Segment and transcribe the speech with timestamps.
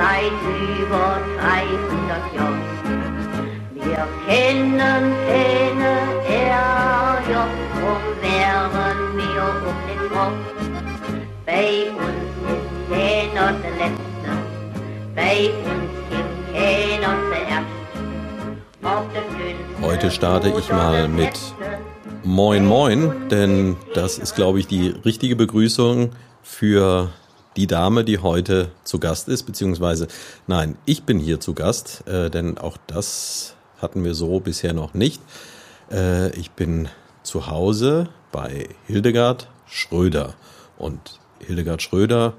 [0.00, 0.32] Seit
[0.80, 2.62] über 300 Jahren.
[3.74, 5.92] Wir kennen keine
[6.26, 7.44] Ärger,
[7.74, 10.42] drum wären wir um den Kopf.
[11.44, 14.30] Bei uns ist keiner der Letzte,
[15.14, 15.36] bei
[15.70, 17.70] uns gibt keiner zuerst.
[19.82, 21.38] Heute starte ich mal mit
[22.22, 26.10] Moin Moin, denn das ist, glaube ich, die richtige Begrüßung
[26.42, 27.10] für
[27.56, 30.08] die Dame, die heute zu Gast ist, beziehungsweise
[30.46, 34.94] nein, ich bin hier zu Gast, äh, denn auch das hatten wir so bisher noch
[34.94, 35.20] nicht.
[35.90, 36.88] Äh, ich bin
[37.22, 40.34] zu Hause bei Hildegard Schröder
[40.78, 42.34] und Hildegard Schröder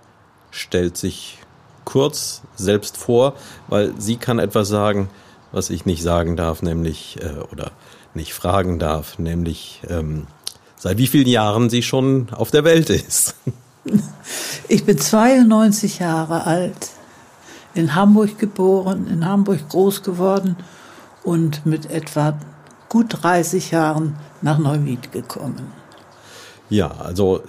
[0.51, 1.39] stellt sich
[1.85, 3.35] kurz selbst vor,
[3.67, 5.09] weil sie kann etwas sagen,
[5.51, 7.71] was ich nicht sagen darf, nämlich äh, oder
[8.13, 10.27] nicht fragen darf, nämlich ähm,
[10.77, 13.35] seit wie vielen Jahren sie schon auf der Welt ist.
[14.67, 16.91] Ich bin 92 Jahre alt,
[17.73, 20.57] in Hamburg geboren, in Hamburg groß geworden
[21.23, 22.37] und mit etwa
[22.89, 25.71] gut 30 Jahren nach Neuwied gekommen.
[26.69, 27.41] Ja, also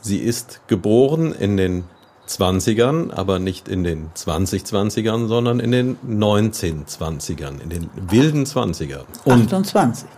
[0.00, 1.84] sie ist geboren in den
[2.28, 9.04] 20ern, aber nicht in den 2020ern, sondern in den 1920ern, in den wilden 20ern.
[9.24, 10.08] Und 28.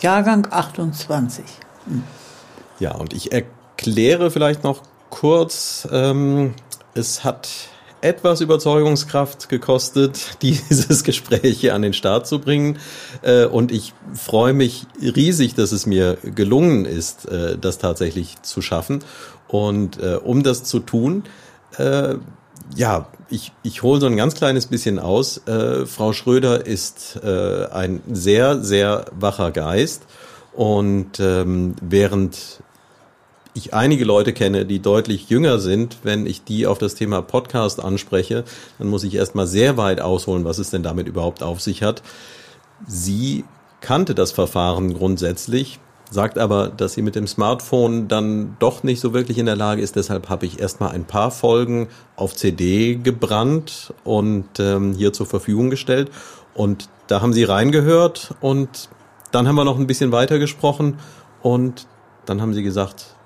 [0.00, 1.44] Jahrgang 28.
[1.86, 2.02] Hm.
[2.78, 3.32] Ja, und ich
[3.80, 6.52] erkläre vielleicht noch kurz, ähm,
[6.92, 7.48] es hat
[8.02, 12.78] etwas Überzeugungskraft gekostet, dieses Gespräch hier an den Start zu bringen.
[13.22, 18.60] Äh, und ich freue mich riesig, dass es mir gelungen ist, äh, das tatsächlich zu
[18.60, 19.02] schaffen.
[19.48, 21.24] Und äh, um das zu tun,
[22.74, 25.40] ja, ich, ich hole so ein ganz kleines bisschen aus.
[25.86, 30.02] Frau Schröder ist ein sehr, sehr wacher Geist.
[30.52, 32.60] Und ähm, während
[33.54, 37.82] ich einige Leute kenne, die deutlich jünger sind, wenn ich die auf das Thema Podcast
[37.82, 38.44] anspreche,
[38.78, 42.02] dann muss ich erstmal sehr weit ausholen, was es denn damit überhaupt auf sich hat.
[42.86, 43.44] Sie
[43.80, 45.80] kannte das Verfahren grundsätzlich,
[46.10, 49.82] sagt aber, dass sie mit dem Smartphone dann doch nicht so wirklich in der Lage
[49.82, 49.96] ist.
[49.96, 55.70] Deshalb habe ich erstmal ein paar Folgen auf CD gebrannt und ähm, hier zur Verfügung
[55.70, 56.10] gestellt.
[56.54, 58.88] Und da haben sie reingehört und
[59.32, 60.98] dann haben wir noch ein bisschen weiter gesprochen
[61.42, 61.86] und
[62.26, 63.16] dann haben sie gesagt,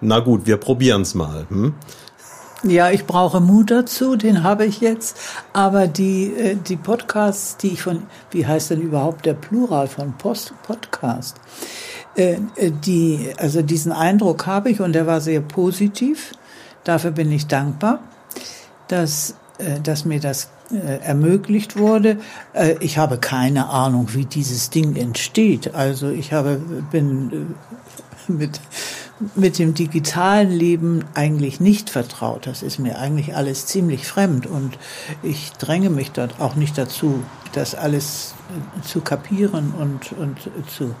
[0.00, 1.46] na gut, wir probieren's mal.
[1.48, 1.74] Hm?
[2.64, 5.16] Ja, ich brauche Mut dazu, den habe ich jetzt.
[5.52, 10.14] Aber die, äh, die Podcasts, die ich von, wie heißt denn überhaupt der Plural von
[10.18, 11.36] Post Podcast?
[12.16, 16.32] Äh, äh, die, also diesen Eindruck habe ich und der war sehr positiv.
[16.82, 18.00] Dafür bin ich dankbar,
[18.88, 19.34] dass,
[19.82, 20.48] dass mir das
[21.02, 22.18] ermöglicht wurde.
[22.80, 25.74] Ich habe keine Ahnung, wie dieses Ding entsteht.
[25.74, 27.54] Also ich habe, bin
[28.26, 28.60] mit
[29.34, 32.46] mit dem digitalen Leben eigentlich nicht vertraut.
[32.46, 34.78] Das ist mir eigentlich alles ziemlich fremd und
[35.22, 38.34] ich dränge mich dort auch nicht dazu, das alles
[38.84, 40.38] zu kapieren und, und
[40.70, 40.94] zu,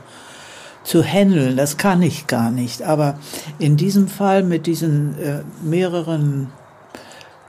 [0.82, 1.56] zu handeln.
[1.56, 2.82] Das kann ich gar nicht.
[2.82, 3.18] Aber
[3.58, 6.48] in diesem Fall mit diesen äh, mehreren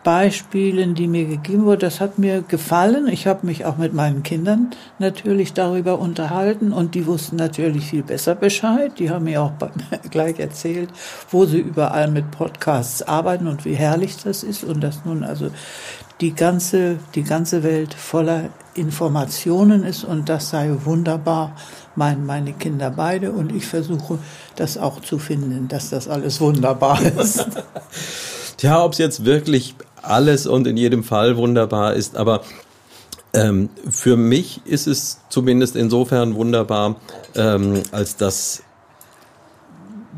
[0.03, 3.07] Beispielen, die mir gegeben wurden, das hat mir gefallen.
[3.07, 8.03] Ich habe mich auch mit meinen Kindern natürlich darüber unterhalten und die wussten natürlich viel
[8.03, 8.93] besser Bescheid.
[8.97, 9.51] Die haben mir auch
[10.09, 10.89] gleich erzählt,
[11.31, 15.49] wo sie überall mit Podcasts arbeiten und wie herrlich das ist und dass nun also
[16.21, 21.55] die ganze, die ganze Welt voller Informationen ist und das sei wunderbar,
[21.95, 24.19] meinen meine Kinder beide und ich versuche
[24.55, 27.45] das auch zu finden, dass das alles wunderbar ist.
[28.57, 32.41] Tja, ob es jetzt wirklich alles und in jedem Fall wunderbar ist, aber
[33.33, 36.95] ähm, für mich ist es zumindest insofern wunderbar,
[37.35, 38.63] ähm, als dass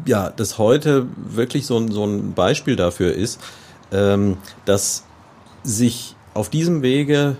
[0.05, 3.39] ja, das heute wirklich so, ein so ein Beispiel dafür ist,
[3.91, 5.03] ähm, dass
[5.63, 7.35] sich auf diesem Wege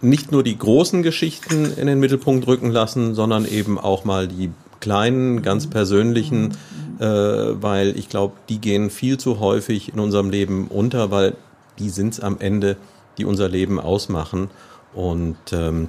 [0.00, 4.50] nicht nur die großen Geschichten in den Mittelpunkt rücken lassen, sondern eben auch mal die
[4.80, 6.56] kleinen, ganz persönlichen,
[7.00, 11.34] äh, weil ich glaube, die gehen viel zu häufig in unserem Leben unter, weil
[11.78, 12.76] die sind es am Ende,
[13.16, 14.50] die unser Leben ausmachen.
[14.94, 15.88] Und ähm,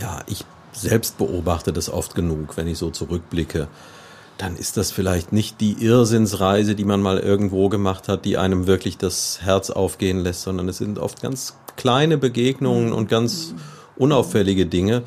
[0.00, 3.68] ja, ich selbst beobachte das oft genug, wenn ich so zurückblicke.
[4.36, 8.68] Dann ist das vielleicht nicht die Irrsinnsreise, die man mal irgendwo gemacht hat, die einem
[8.68, 13.54] wirklich das Herz aufgehen lässt, sondern es sind oft ganz kleine Begegnungen und ganz
[13.96, 15.02] unauffällige Dinge.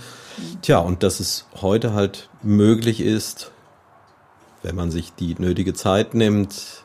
[0.61, 3.51] Tja, und dass es heute halt möglich ist,
[4.63, 6.80] wenn man sich die nötige Zeit nimmt,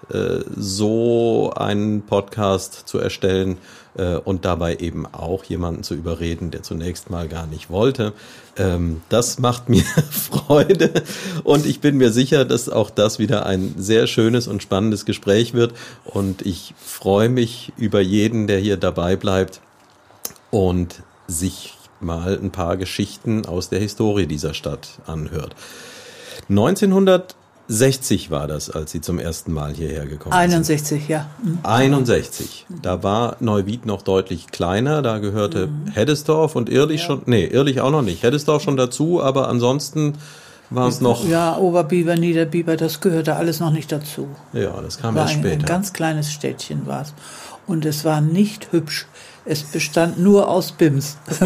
[0.57, 3.59] so einen Podcast zu erstellen
[3.97, 8.13] äh, und dabei eben auch jemanden zu überreden, der zunächst mal gar nicht wollte.
[8.57, 10.91] Ähm, das macht mir Freude
[11.45, 15.55] und ich bin mir sicher, dass auch das wieder ein sehr schönes und spannendes Gespräch
[15.55, 15.75] wird
[16.05, 19.61] und ich freue mich über jeden, der hier dabei bleibt
[20.51, 25.57] und sich mal ein paar Geschichten aus der Historie dieser Stadt anhört.
[26.49, 27.35] 1900
[27.69, 30.99] 60 war das, als Sie zum ersten Mal hierher gekommen 61, sind.
[31.03, 31.27] 61, ja.
[31.43, 31.59] Mhm.
[31.63, 32.67] 61.
[32.83, 35.89] Da war Neuwied noch deutlich kleiner, da gehörte mhm.
[35.89, 37.07] Heddesdorf und Irlich ja.
[37.07, 38.23] schon, nee, Irlich auch noch nicht.
[38.23, 40.15] Heddesdorf schon dazu, aber ansonsten
[40.71, 41.27] war es noch.
[41.27, 44.29] Ja, Oberbiber, Niederbiber, das gehörte alles noch nicht dazu.
[44.53, 45.61] Ja, das kam war erst später.
[45.61, 47.15] Ein ganz kleines Städtchen war es.
[47.67, 49.07] Und es war nicht hübsch.
[49.45, 51.19] Es bestand nur aus Bims.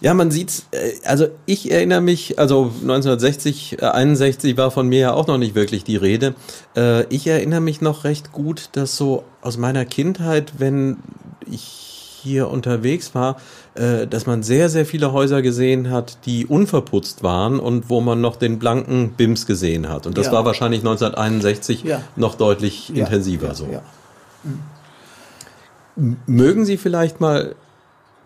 [0.00, 0.66] Ja, man sieht's.
[0.70, 5.38] Äh, also ich erinnere mich, also 1960, 61 äh, war von mir ja auch noch
[5.38, 6.34] nicht wirklich die Rede.
[6.76, 10.98] Äh, ich erinnere mich noch recht gut, dass so aus meiner Kindheit, wenn
[11.50, 11.86] ich
[12.22, 13.36] hier unterwegs war,
[13.74, 18.36] dass man sehr, sehr viele Häuser gesehen hat, die unverputzt waren und wo man noch
[18.36, 20.06] den blanken Bims gesehen hat.
[20.06, 20.32] Und das ja.
[20.32, 22.02] war wahrscheinlich 1961 ja.
[22.16, 23.06] noch deutlich ja.
[23.06, 23.68] intensiver so.
[25.96, 27.54] Mögen Sie vielleicht mal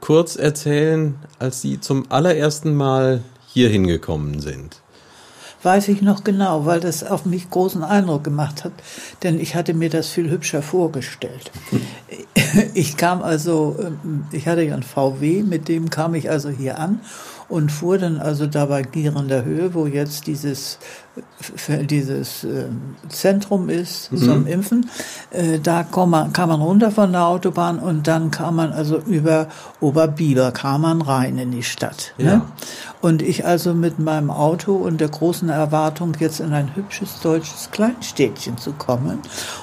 [0.05, 4.83] kurz erzählen, als Sie zum allerersten Mal hier hingekommen sind?
[5.63, 8.73] Weiß ich noch genau, weil das auf mich großen Eindruck gemacht hat,
[9.23, 11.51] denn ich hatte mir das viel hübscher vorgestellt.
[12.75, 16.79] Ich kam also, ähm, ich hatte ja ein VW, mit dem kam ich also hier
[16.79, 17.01] an
[17.49, 20.79] und fuhr dann also da bei Gierender Höhe, wo jetzt dieses,
[21.91, 22.67] dieses äh,
[23.09, 24.17] Zentrum ist mhm.
[24.17, 24.91] zum Impfen.
[25.31, 28.99] Äh, da kam man, kam man runter von der Autobahn und dann kam man also
[28.99, 29.49] über
[29.81, 32.15] Oberbiber, kam man rein in die Stadt.
[32.19, 32.25] Ne?
[32.25, 32.37] Ja.
[32.37, 32.43] Ne?
[33.01, 37.71] Und ich also mit meinem Auto und der großen Erwartung, jetzt in ein hübsches deutsches
[37.71, 39.19] Kleinstädtchen zu kommen.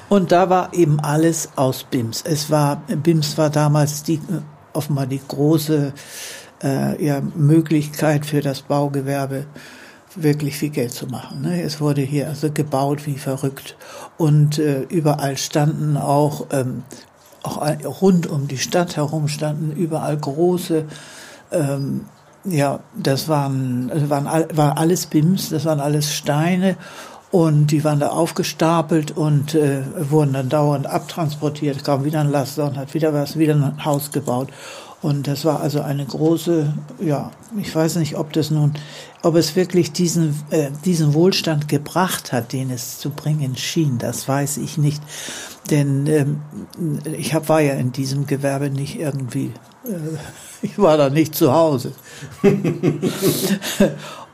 [0.10, 2.22] Und da war eben alles aus BIMS.
[2.24, 4.42] Es war, BIMS war damals die, äh,
[4.74, 5.94] offenbar die große
[6.64, 9.46] äh, ja, Möglichkeit für das Baugewerbe
[10.16, 11.42] wirklich viel Geld zu machen.
[11.42, 11.62] Ne?
[11.62, 13.78] Es wurde hier also gebaut wie verrückt
[14.18, 16.84] und äh, überall standen auch, ähm,
[17.44, 20.86] auch rund um die Stadt herum standen überall große
[21.52, 22.06] ähm,
[22.44, 26.76] ja, das waren, waren war alles Bims, das waren alles Steine
[27.30, 32.66] und die waren da aufgestapelt und äh, wurden dann dauernd abtransportiert, kam wieder ein Laster
[32.66, 34.50] und hat wieder was, wieder ein Haus gebaut.
[35.02, 38.74] Und das war also eine große, ja, ich weiß nicht, ob das nun,
[39.24, 44.28] ob es wirklich diesen, äh, diesen Wohlstand gebracht hat, den es zu bringen schien, das
[44.28, 45.02] weiß ich nicht.
[45.72, 46.42] Denn ähm,
[47.18, 49.54] ich hab, war ja in diesem Gewerbe nicht irgendwie,
[49.86, 50.18] äh,
[50.62, 51.94] ich war da nicht zu Hause.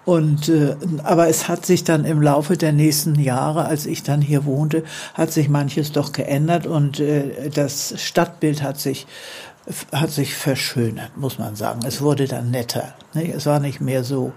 [0.03, 4.21] Und äh, aber es hat sich dann im Laufe der nächsten Jahre, als ich dann
[4.21, 9.05] hier wohnte, hat sich manches doch geändert und äh, das Stadtbild hat sich
[9.91, 11.81] hat sich verschönert, muss man sagen.
[11.85, 12.93] Es wurde dann netter.
[13.13, 13.33] Nicht?
[13.33, 14.31] Es war nicht mehr so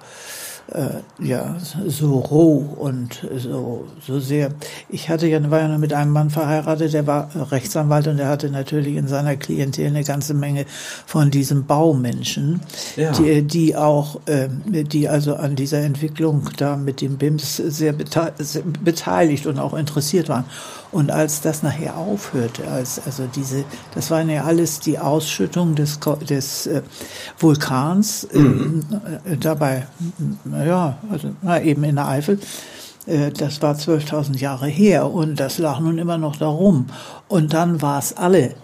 [0.72, 1.56] äh, ja,
[1.86, 4.50] so roh und so, so sehr.
[4.88, 8.50] Ich hatte ja, war ja mit einem Mann verheiratet, der war Rechtsanwalt und der hatte
[8.50, 10.66] natürlich in seiner Klientel eine ganze Menge
[11.06, 12.60] von diesen Baumenschen,
[12.96, 13.12] ja.
[13.12, 19.46] die, die auch, äh, die also an dieser Entwicklung da mit dem BIMS sehr beteiligt
[19.46, 20.44] und auch interessiert waren.
[20.92, 23.64] Und als das nachher aufhörte, als also diese,
[23.94, 26.82] das waren ja alles die Ausschüttung des, des äh,
[27.38, 28.84] Vulkans mhm.
[29.24, 29.86] äh, dabei
[30.66, 32.40] ja, also na, eben in der Eifel.
[33.06, 36.86] Äh, das war 12.000 Jahre her und das lag nun immer noch darum.
[37.28, 38.54] Und dann war es alle.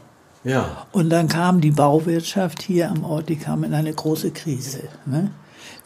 [0.44, 0.86] Ja.
[0.92, 4.82] Und dann kam die Bauwirtschaft hier am Ort, die kam in eine große Krise.
[5.04, 5.30] Ne?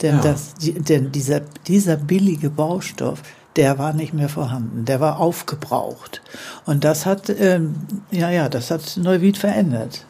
[0.03, 0.23] Denn, ja.
[0.23, 3.23] das, denn dieser, dieser billige Baustoff,
[3.61, 6.23] der war nicht mehr vorhanden, der war aufgebraucht.
[6.65, 7.75] Und das hat, ähm,
[8.11, 10.07] ja, ja, das hat Neuwied verändert.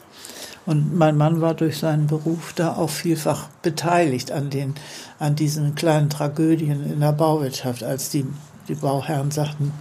[0.66, 4.76] Und mein Mann war durch seinen Beruf da auch vielfach beteiligt an den,
[5.18, 8.24] an diesen kleinen Tragödien in der Bauwirtschaft, als die,
[8.68, 9.72] die Bauherren sagten,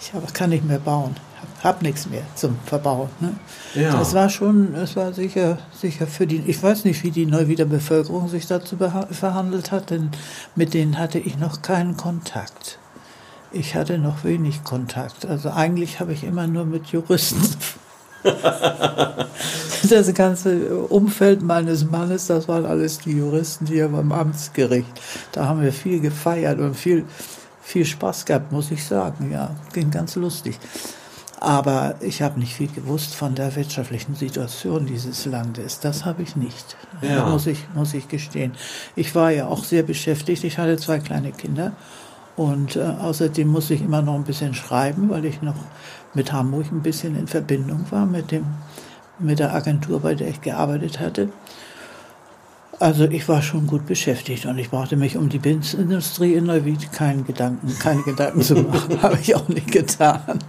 [0.00, 1.14] ich kann nicht mehr bauen,
[1.62, 3.08] hab, nichts mehr zum Verbauen.
[3.20, 3.34] Ne?
[3.74, 3.98] Ja.
[3.98, 7.64] Das war schon, es war sicher, sicher für die, ich weiß nicht, wie die Neuwieder
[7.64, 10.10] Bevölkerung sich dazu verhandelt hat, denn
[10.56, 12.78] mit denen hatte ich noch keinen Kontakt.
[13.52, 15.26] Ich hatte noch wenig Kontakt.
[15.26, 17.42] Also eigentlich habe ich immer nur mit Juristen
[19.90, 25.00] das ganze Umfeld meines Mannes, das waren alles die Juristen hier beim Amtsgericht.
[25.32, 27.04] Da haben wir viel gefeiert und viel,
[27.60, 29.30] viel Spaß gehabt, muss ich sagen.
[29.32, 30.58] Ja, ging ganz lustig.
[31.42, 35.80] Aber ich habe nicht viel gewusst von der wirtschaftlichen Situation dieses Landes.
[35.80, 36.76] Das habe ich nicht.
[37.00, 37.28] Ja.
[37.28, 38.52] Muss, ich, muss ich gestehen.
[38.94, 40.44] Ich war ja auch sehr beschäftigt.
[40.44, 41.72] Ich hatte zwei kleine Kinder.
[42.36, 45.56] Und äh, außerdem musste ich immer noch ein bisschen schreiben, weil ich noch
[46.14, 48.46] mit Hamburg ein bisschen in Verbindung war mit, dem,
[49.18, 51.30] mit der Agentur, bei der ich gearbeitet hatte.
[52.82, 56.90] Also ich war schon gut beschäftigt und ich brauchte mich um die Bindindustrie in Neuwied
[56.90, 60.40] keinen Gedanken, keine Gedanken zu machen, habe ich auch nicht getan.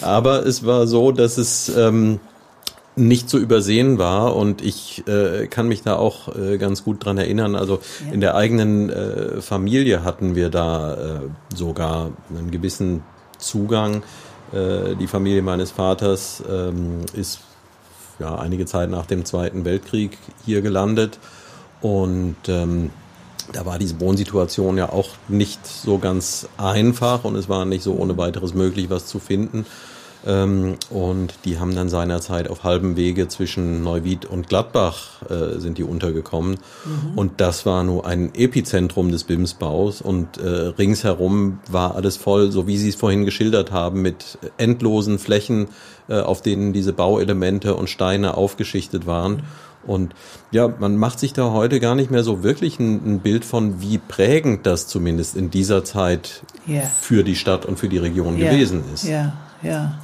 [0.00, 2.20] Aber es war so, dass es ähm,
[2.94, 7.18] nicht zu übersehen war und ich äh, kann mich da auch äh, ganz gut dran
[7.18, 7.56] erinnern.
[7.56, 8.12] Also ja.
[8.12, 11.20] in der eigenen äh, Familie hatten wir da äh,
[11.56, 13.02] sogar einen gewissen
[13.38, 14.04] Zugang.
[14.52, 17.40] Äh, die Familie meines Vaters ähm, ist
[18.20, 21.18] ja einige Zeit nach dem Zweiten Weltkrieg hier gelandet
[21.84, 22.88] und ähm,
[23.52, 27.92] da war diese Wohnsituation ja auch nicht so ganz einfach und es war nicht so
[27.92, 29.66] ohne weiteres möglich, was zu finden.
[30.26, 35.76] Ähm, und die haben dann seinerzeit auf halbem Wege zwischen Neuwied und Gladbach äh, sind
[35.76, 36.52] die untergekommen.
[36.86, 37.18] Mhm.
[37.18, 42.66] Und das war nur ein Epizentrum des BIMS-Baus und äh, ringsherum war alles voll, so
[42.66, 45.68] wie Sie es vorhin geschildert haben, mit endlosen Flächen,
[46.08, 49.42] äh, auf denen diese Bauelemente und Steine aufgeschichtet waren.
[49.86, 50.14] Und
[50.50, 53.80] ja, man macht sich da heute gar nicht mehr so wirklich ein, ein Bild von,
[53.80, 56.82] wie prägend das zumindest in dieser Zeit yeah.
[56.82, 58.50] für die Stadt und für die Region yeah.
[58.50, 59.04] gewesen ist.
[59.04, 59.98] Ja, ja.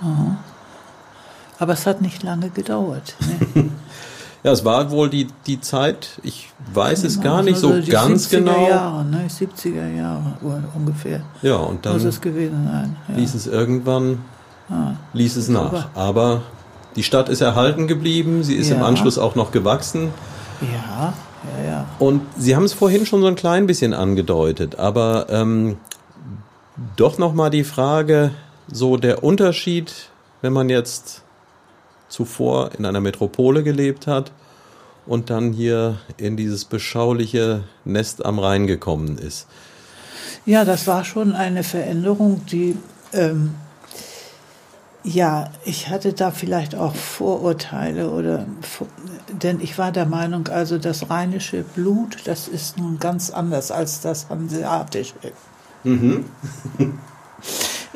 [0.00, 0.36] Mhm.
[1.58, 3.14] Aber es hat nicht lange gedauert.
[3.54, 3.70] Ne?
[4.42, 8.26] ja, es war wohl die, die Zeit, ich weiß es gar nicht also so ganz
[8.26, 8.68] 70er genau.
[8.68, 9.26] Jahre, ne?
[9.28, 10.34] 70er Jahre
[10.74, 11.22] ungefähr.
[11.42, 12.96] Ja, und dann muss es gewesen sein.
[13.08, 13.14] Ja.
[13.14, 14.18] ließ es irgendwann,
[14.68, 14.92] ah.
[15.12, 15.88] ließ es nach.
[15.94, 16.42] Aber
[16.96, 18.76] die Stadt ist erhalten geblieben, sie ist ja.
[18.76, 20.10] im Anschluss auch noch gewachsen.
[20.60, 21.12] Ja,
[21.58, 21.86] ja, ja.
[21.98, 25.76] Und Sie haben es vorhin schon so ein klein bisschen angedeutet, aber ähm,
[26.96, 28.30] doch nochmal die Frage,
[28.70, 30.10] so der Unterschied,
[30.42, 31.22] wenn man jetzt
[32.08, 34.32] zuvor in einer Metropole gelebt hat
[35.06, 39.46] und dann hier in dieses beschauliche Nest am Rhein gekommen ist.
[40.46, 42.76] Ja, das war schon eine Veränderung, die
[43.12, 43.54] ähm,
[45.04, 48.46] ja, ich hatte da vielleicht auch Vorurteile oder
[49.30, 54.00] denn ich war der Meinung, also das rheinische Blut, das ist nun ganz anders als
[54.00, 55.14] das hanseatische.
[55.84, 56.24] Mhm.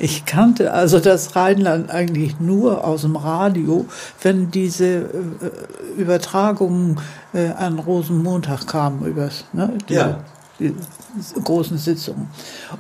[0.01, 3.87] Ich kannte also das Rheinland eigentlich nur aus dem Radio,
[4.23, 7.01] wenn diese äh, Übertragungen
[7.35, 10.21] äh, an Rosenmontag kamen übers, ne, die, ja.
[10.59, 10.75] Die
[11.43, 12.29] großen Sitzungen.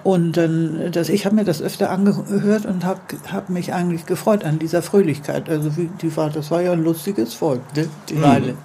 [0.03, 4.45] Und dann, das, ich habe mir das öfter angehört und habe hab mich eigentlich gefreut
[4.45, 5.49] an dieser Fröhlichkeit.
[5.49, 7.89] Also wie, die war, das war ja ein lustiges Volk, ne?
[8.09, 8.59] die mhm.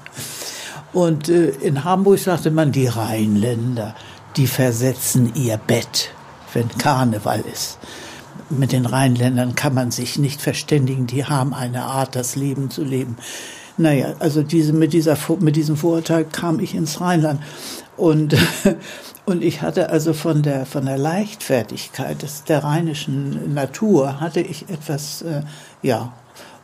[0.94, 3.96] Und äh, in Hamburg sagte man, die Rheinländer,
[4.38, 6.12] die versetzen ihr Bett,
[6.54, 7.80] wenn Karneval ist.
[8.50, 12.84] Mit den Rheinländern kann man sich nicht verständigen, die haben eine Art, das Leben zu
[12.84, 13.18] leben.
[13.78, 17.42] Naja, also diese, mit, dieser, mit diesem Vorurteil kam ich ins Rheinland.
[17.98, 18.36] Und
[19.26, 24.70] Und ich hatte also von der, von der Leichtfertigkeit des, der rheinischen Natur hatte ich
[24.70, 25.44] etwas, äh,
[25.82, 26.12] ja,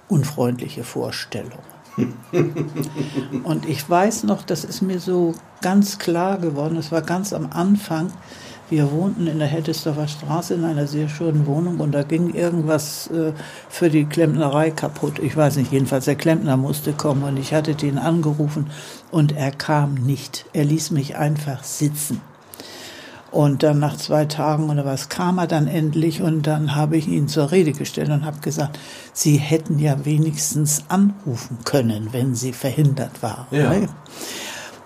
[0.09, 1.53] unfreundliche Vorstellungen.
[3.43, 7.49] Und ich weiß noch, das ist mir so ganz klar geworden, es war ganz am
[7.51, 8.11] Anfang,
[8.69, 13.07] wir wohnten in der Hettesdorfer Straße in einer sehr schönen Wohnung und da ging irgendwas
[13.07, 13.33] äh,
[13.67, 15.19] für die Klempnerei kaputt.
[15.19, 18.67] Ich weiß nicht, jedenfalls der Klempner musste kommen und ich hatte den angerufen
[19.11, 20.45] und er kam nicht.
[20.53, 22.21] Er ließ mich einfach sitzen.
[23.31, 27.07] Und dann nach zwei Tagen oder was kam er dann endlich und dann habe ich
[27.07, 28.79] ihn zur Rede gestellt und habe gesagt,
[29.13, 33.45] Sie hätten ja wenigstens anrufen können, wenn Sie verhindert waren.
[33.51, 33.75] Ja.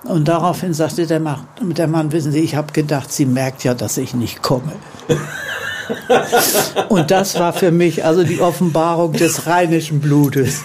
[0.03, 3.73] Und daraufhin sagte der Mann, der Mann, wissen Sie, ich habe gedacht, sie merkt ja,
[3.73, 4.73] dass ich nicht komme.
[6.89, 10.61] Und das war für mich also die Offenbarung des rheinischen Blutes.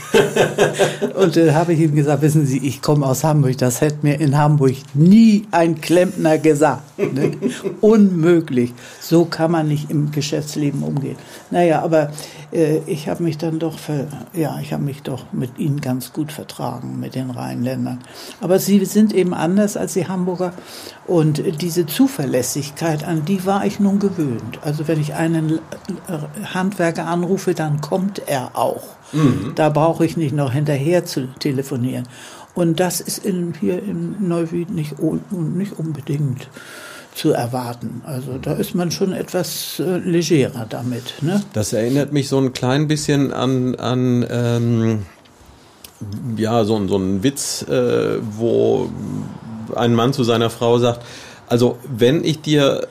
[1.14, 4.20] Und dann habe ich ihm gesagt, wissen Sie, ich komme aus Hamburg, das hätte mir
[4.20, 6.82] in Hamburg nie ein Klempner gesagt.
[6.98, 7.32] Ne?
[7.80, 8.75] Unmöglich.
[9.00, 11.16] So kann man nicht im Geschäftsleben umgehen.
[11.50, 12.10] Naja, aber
[12.52, 16.12] äh, ich habe mich dann doch, für, ja, ich habe mich doch mit ihnen ganz
[16.12, 18.00] gut vertragen, mit den Rheinländern.
[18.40, 20.52] Aber sie sind eben anders als die Hamburger
[21.06, 24.58] und diese Zuverlässigkeit, an die war ich nun gewöhnt.
[24.62, 25.60] Also wenn ich einen
[26.52, 28.82] Handwerker anrufe, dann kommt er auch.
[29.12, 29.52] Mhm.
[29.54, 32.08] Da brauche ich nicht noch hinterher zu telefonieren.
[32.54, 36.48] Und das ist in, hier in Neuwied nicht, nicht unbedingt
[37.14, 38.02] zu erwarten.
[38.04, 41.14] Also da ist man schon etwas äh, legerer damit.
[41.20, 41.42] Ne?
[41.52, 45.02] Das erinnert mich so ein klein bisschen an, an ähm,
[46.36, 48.88] ja, so, so einen Witz, äh, wo
[49.74, 51.04] ein Mann zu seiner Frau sagt,
[51.48, 52.86] also wenn ich dir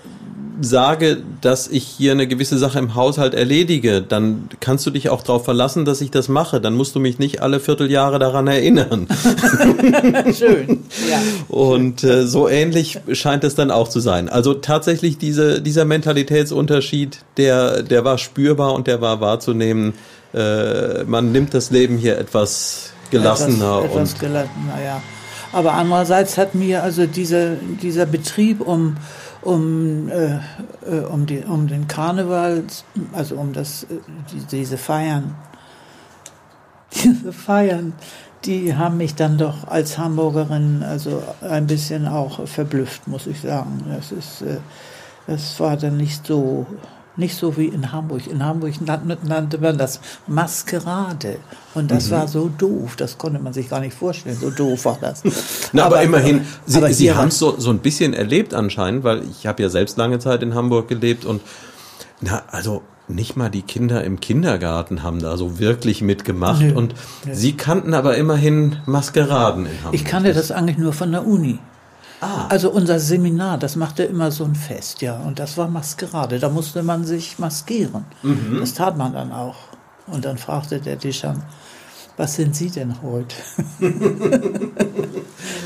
[0.61, 5.21] sage, dass ich hier eine gewisse Sache im Haushalt erledige, dann kannst du dich auch
[5.21, 6.59] darauf verlassen, dass ich das mache.
[6.61, 9.07] Dann musst du mich nicht alle Vierteljahre daran erinnern.
[10.37, 10.83] Schön.
[11.09, 11.19] Ja.
[11.47, 14.29] Und äh, so ähnlich scheint es dann auch zu sein.
[14.29, 19.93] Also tatsächlich diese, dieser Mentalitätsunterschied, der, der war spürbar und der war wahrzunehmen.
[20.33, 23.81] Äh, man nimmt das Leben hier etwas gelassener.
[23.83, 25.01] Etwas, etwas gelassener, ja.
[25.53, 28.97] Aber andererseits hat mir also dieser, dieser Betrieb um,
[29.41, 30.39] um, äh,
[30.85, 32.63] äh, um, die, um den Karneval,
[33.13, 33.87] also um das, äh,
[34.31, 35.35] die, diese Feiern,
[37.03, 37.93] diese Feiern,
[38.45, 43.83] die haben mich dann doch als Hamburgerin also ein bisschen auch verblüfft, muss ich sagen.
[43.89, 44.57] Das ist, äh,
[45.27, 46.65] das war dann nicht so
[47.17, 48.27] nicht so wie in Hamburg.
[48.27, 51.37] In Hamburg nannte man das Maskerade.
[51.73, 52.11] Und das mhm.
[52.11, 52.95] war so doof.
[52.95, 54.37] Das konnte man sich gar nicht vorstellen.
[54.39, 55.23] So doof war das.
[55.73, 59.03] Na, aber, aber immerhin, Sie, aber Sie haben es so, so ein bisschen erlebt anscheinend,
[59.03, 61.41] weil ich habe ja selbst lange Zeit in Hamburg gelebt und
[62.21, 66.61] na, also nicht mal die Kinder im Kindergarten haben da so wirklich mitgemacht.
[66.61, 66.93] Nö, und
[67.25, 67.33] nö.
[67.33, 69.93] Sie kannten aber immerhin Maskeraden in Hamburg.
[69.93, 71.59] Ich kannte das eigentlich nur von der Uni.
[72.19, 72.47] Ah.
[72.49, 75.17] Also unser Seminar, das machte immer so ein Fest, ja.
[75.19, 76.39] Und das war Maskerade.
[76.39, 78.05] Da musste man sich maskieren.
[78.23, 78.57] Mhm.
[78.59, 79.55] Das tat man dann auch.
[80.07, 81.43] Und dann fragte der Deschamps,
[82.15, 83.35] was sind Sie denn heute?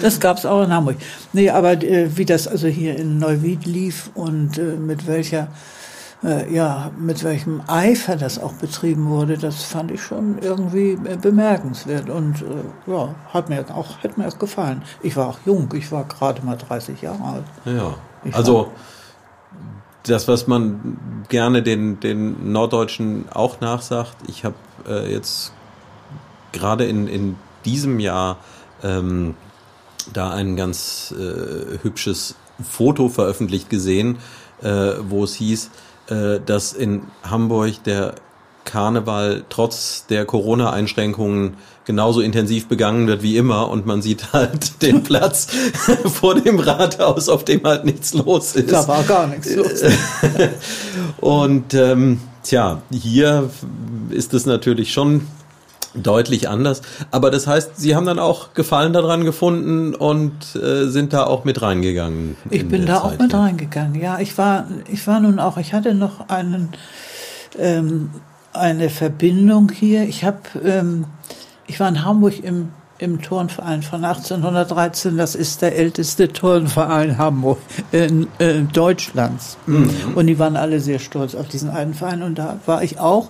[0.01, 0.97] das gab es auch in Hamburg.
[1.31, 5.47] Nee, aber äh, wie das also hier in Neuwied lief und äh, mit welcher
[6.23, 11.17] äh, ja, mit welchem Eifer das auch betrieben wurde, das fand ich schon irgendwie äh,
[11.19, 14.83] bemerkenswert und äh, ja, hat mir auch, hat mir auch gefallen.
[15.01, 17.43] Ich war auch jung, ich war gerade mal 30 Jahre alt.
[17.65, 18.71] Ja, ich also
[20.03, 24.55] das, was man gerne den, den Norddeutschen auch nachsagt, ich habe
[24.87, 25.53] äh, jetzt
[26.51, 27.35] gerade in, in
[27.65, 28.37] diesem Jahr
[28.83, 29.35] ähm,
[30.13, 32.35] da ein ganz äh, hübsches
[32.67, 34.17] Foto veröffentlicht gesehen,
[34.61, 35.69] äh, wo es hieß,
[36.11, 38.15] äh, dass in Hamburg der
[38.65, 45.03] Karneval trotz der Corona-Einschränkungen genauso intensiv begangen wird wie immer und man sieht halt den
[45.03, 45.47] Platz
[46.05, 48.71] vor dem Rathaus, auf dem halt nichts los ist.
[48.71, 49.81] Da war gar nichts los.
[51.19, 53.49] und ähm, tja, hier
[54.09, 55.27] ist es natürlich schon
[55.93, 56.81] deutlich anders.
[57.11, 61.43] Aber das heißt, Sie haben dann auch Gefallen daran gefunden und äh, sind da auch
[61.43, 62.37] mit reingegangen.
[62.49, 63.39] Ich bin da Zeit, auch mit ja.
[63.41, 64.01] reingegangen.
[64.01, 66.69] Ja, ich war, ich war nun auch, ich hatte noch einen,
[67.57, 68.09] ähm,
[68.53, 70.03] eine Verbindung hier.
[70.03, 71.05] Ich habe, ähm,
[71.67, 72.69] ich war in Hamburg im
[73.01, 75.17] im Turnverein von 1813.
[75.17, 77.57] Das ist der älteste Turnverein Hamburg,
[77.91, 79.57] in, äh, Deutschlands.
[79.65, 79.89] Mhm.
[80.13, 82.21] Und die waren alle sehr stolz auf diesen alten Verein.
[82.21, 83.29] Und da war ich auch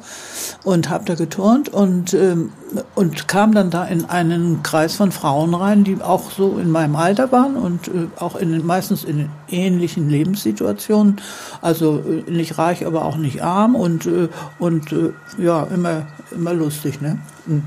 [0.66, 2.52] und habe da geturnt und, ähm,
[2.96, 6.98] und kam dann da in einen Kreis von Frauen rein, die auch so in meinem
[6.98, 11.22] Alter waren und äh, auch in, meistens in ähnlichen Lebenssituationen.
[11.62, 14.28] Also äh, nicht reich, aber auch nicht arm und, äh,
[14.60, 17.00] und äh, ja, immer, immer lustig.
[17.00, 17.20] Ne?
[17.46, 17.64] Mhm.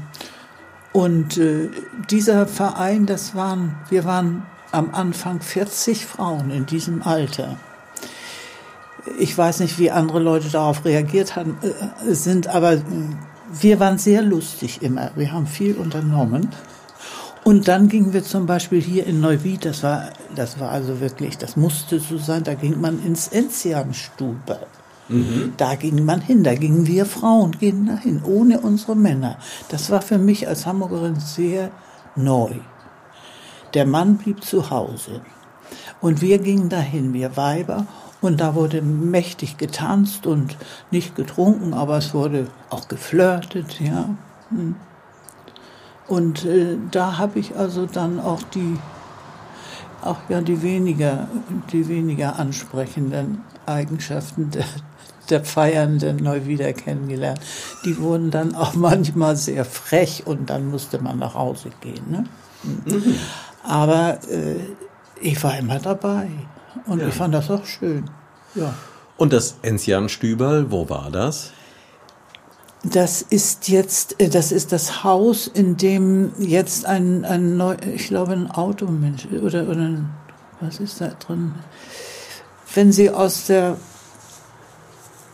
[0.95, 1.71] Und äh,
[2.09, 7.57] dieser Verein, das waren, wir waren am Anfang 40 Frauen in diesem Alter.
[9.19, 12.83] Ich weiß nicht, wie andere Leute darauf reagiert haben, äh, sind, aber äh,
[13.51, 15.11] wir waren sehr lustig immer.
[15.17, 16.51] Wir haben viel unternommen.
[17.43, 21.37] Und dann gingen wir zum Beispiel hier in Neuwied, das war, das war also wirklich,
[21.39, 24.61] das musste so sein, da ging man ins Enzianstube.
[25.59, 29.37] Da ging man hin, da gingen wir Frauen, gingen dahin, ohne unsere Männer.
[29.69, 31.71] Das war für mich als Hamburgerin sehr
[32.17, 32.53] neu.
[33.75, 35.21] Der Mann blieb zu Hause.
[36.01, 37.87] Und wir gingen dahin, wir Weiber,
[38.21, 40.57] und da wurde mächtig getanzt und
[40.91, 44.09] nicht getrunken, aber es wurde auch geflirtet, ja.
[44.49, 44.77] Hm.
[46.09, 48.79] Und äh, da habe ich also dann auch die,
[50.03, 51.29] auch ja die weniger,
[51.71, 54.65] die weniger ansprechenden Eigenschaften der,
[55.31, 57.41] der Feiernden neu wieder kennengelernt.
[57.85, 62.05] Die wurden dann auch manchmal sehr frech und dann musste man nach Hause gehen.
[62.11, 62.25] Ne?
[62.63, 63.15] Mhm.
[63.63, 64.57] Aber äh,
[65.21, 66.29] ich war immer dabei
[66.87, 67.09] und ja.
[67.09, 68.11] ich fand das auch schön.
[68.55, 68.75] Ja.
[69.17, 71.53] Und das Enzian-Stüberl, wo war das?
[72.83, 78.09] Das ist jetzt, äh, das ist das Haus, in dem jetzt ein, ein neu, ich
[78.09, 80.11] glaube, ein Automensch oder, oder ein,
[80.61, 81.55] was ist da drin?
[82.75, 83.77] Wenn Sie aus der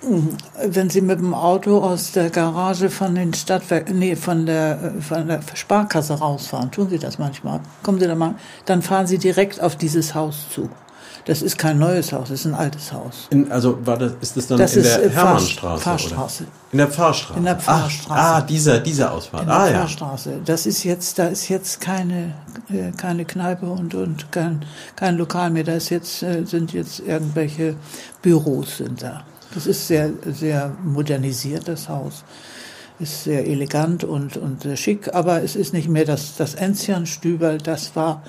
[0.02, 5.28] wenn Sie mit dem Auto aus der Garage von den Stadtwerken, nee, von der, von
[5.28, 8.34] der Sparkasse rausfahren, tun Sie das manchmal, kommen Sie da mal,
[8.64, 10.70] dann fahren Sie direkt auf dieses Haus zu.
[11.26, 13.28] Das ist kein neues Haus, das ist ein altes Haus.
[13.30, 15.82] In, also war das, ist das dann Das in der äh, Hermannstraße?
[15.82, 16.42] Fahrstraße.
[16.44, 16.52] Oder?
[16.72, 17.38] In der Pfarrstraße.
[17.38, 18.20] In der Ach, Pfarrstraße.
[18.20, 19.42] ah, dieser, dieser Ausfahrt.
[19.42, 19.72] In der ah, ja.
[19.80, 20.40] Pfarrstraße.
[20.44, 22.32] Das ist jetzt, da ist jetzt keine,
[22.70, 24.64] äh, keine Kneipe und, und kein,
[24.96, 25.64] kein Lokal mehr.
[25.64, 27.76] Da ist jetzt, äh, sind jetzt irgendwelche
[28.22, 29.22] Büros sind da.
[29.54, 32.24] Das ist sehr, sehr modernisiert, das Haus.
[32.98, 37.58] Ist sehr elegant und, und sehr schick, aber es ist nicht mehr das, das Enzian-Stüberl,
[37.58, 38.22] das war,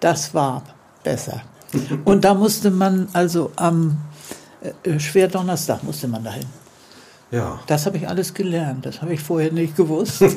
[0.00, 0.62] das war
[1.02, 1.40] besser.
[2.04, 3.98] Und da musste man also am
[4.82, 6.44] äh, Schwerdonnerstag musste man dahin.
[7.30, 7.60] ja.
[7.66, 8.86] Das habe ich alles gelernt.
[8.86, 10.22] Das habe ich vorher nicht gewusst.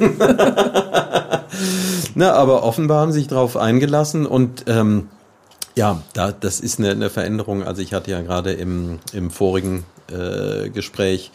[2.15, 5.10] Na, aber offenbar haben sie sich darauf eingelassen und ähm,
[5.75, 7.63] ja, da, das ist eine, eine Veränderung.
[7.63, 11.31] Also ich hatte ja gerade im, im vorigen äh, Gespräch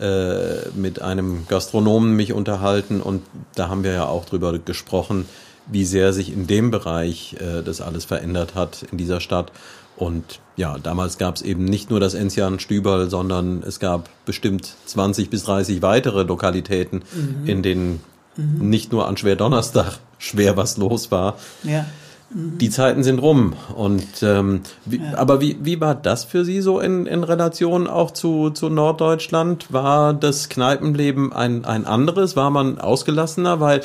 [0.00, 3.22] äh, mit einem Gastronomen mich unterhalten und
[3.54, 5.26] da haben wir ja auch drüber gesprochen,
[5.66, 9.52] wie sehr sich in dem Bereich äh, das alles verändert hat in dieser Stadt.
[9.96, 14.74] Und ja, damals gab es eben nicht nur das Enzian Stüberl, sondern es gab bestimmt
[14.84, 17.02] 20 bis 30 weitere Lokalitäten,
[17.46, 18.02] in denen
[18.36, 21.38] nicht nur an Schwerdonnerstag schwer was los war.
[21.64, 21.86] ja.
[22.30, 23.54] Die Zeiten sind rum.
[23.76, 28.10] Und ähm, wie, aber wie, wie war das für Sie so in, in Relation auch
[28.10, 29.72] zu, zu Norddeutschland?
[29.72, 32.34] War das Kneipenleben ein, ein anderes?
[32.34, 33.60] War man ausgelassener?
[33.60, 33.82] Weil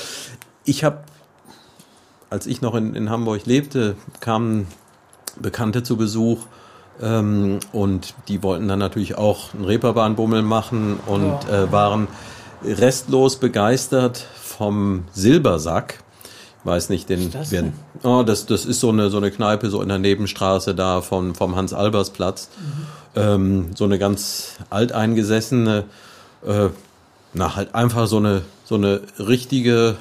[0.66, 0.98] ich habe,
[2.32, 4.66] als ich noch in, in Hamburg lebte, kamen
[5.40, 6.40] Bekannte zu Besuch
[7.00, 11.64] ähm, und die wollten dann natürlich auch einen Reeperbahnbummel machen und Ja.
[11.64, 12.08] äh, waren
[12.64, 16.01] restlos begeistert vom Silbersack.
[16.63, 17.74] Weiß nicht, den das werden.
[18.04, 21.34] Oh, das, das ist so eine, so eine Kneipe so in der Nebenstraße da vom,
[21.34, 22.50] vom Hans-Albers-Platz.
[23.15, 25.86] Ähm, so eine ganz alteingesessene,
[26.45, 26.69] äh,
[27.34, 29.95] na, halt einfach so eine, so eine richtige,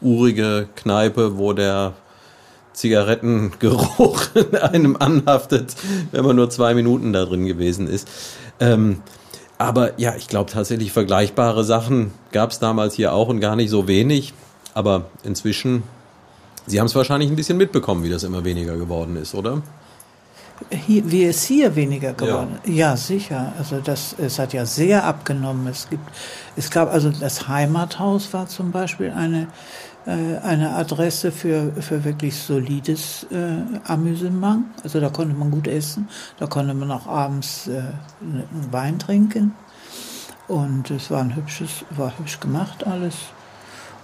[0.00, 1.92] urige Kneipe, wo der
[2.72, 4.22] Zigarettengeruch
[4.72, 5.76] einem anhaftet,
[6.10, 8.08] wenn man nur zwei Minuten da drin gewesen ist.
[8.58, 9.02] Ähm,
[9.58, 13.70] aber ja, ich glaube tatsächlich vergleichbare Sachen gab es damals hier auch und gar nicht
[13.70, 14.34] so wenig.
[14.74, 15.82] Aber inzwischen,
[16.66, 19.62] Sie haben es wahrscheinlich ein bisschen mitbekommen, wie das immer weniger geworden ist, oder?
[20.70, 22.72] Hier, wie es hier weniger geworden ist.
[22.72, 22.96] Ja.
[22.96, 23.52] sicher.
[23.58, 25.66] Also das, es hat ja sehr abgenommen.
[25.66, 26.08] Es gibt,
[26.56, 29.48] es gab also das Heimathaus war zum Beispiel eine
[30.06, 34.66] äh, eine Adresse für für wirklich solides äh, Amüsement.
[34.82, 36.08] Also da konnte man gut essen.
[36.38, 37.82] Da konnte man auch abends äh,
[38.20, 39.54] einen Wein trinken.
[40.48, 43.14] Und es war ein hübsches, war hübsch gemacht alles.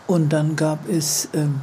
[0.08, 1.60] Und dann gab es, ähm,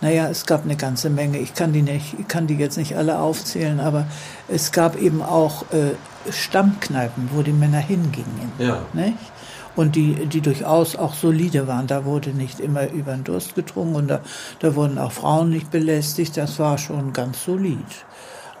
[0.00, 1.38] naja, es gab eine ganze Menge.
[1.38, 4.06] Ich kann die nicht, ich kann die jetzt nicht alle aufzählen, aber
[4.48, 5.92] es gab eben auch äh,
[6.32, 8.50] Stammkneipen, wo die Männer hingingen.
[8.58, 8.78] Ja.
[8.94, 9.18] Nicht?
[9.76, 11.86] Und die, die durchaus auch solide waren.
[11.86, 14.20] Da wurde nicht immer über den Durst getrunken und da,
[14.60, 16.34] da wurden auch Frauen nicht belästigt.
[16.38, 17.76] Das war schon ganz solid.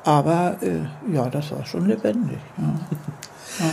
[0.04, 2.38] Aber äh, ja, das war schon lebendig.
[2.58, 3.66] Ja.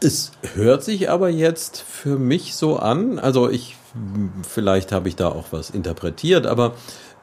[0.00, 3.74] Es hört sich aber jetzt für mich so an, also ich,
[4.48, 6.74] vielleicht habe ich da auch was interpretiert, aber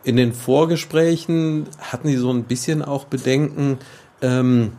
[0.04, 3.78] in den Vorgesprächen hatten Sie so ein bisschen auch Bedenken,
[4.22, 4.72] ähm,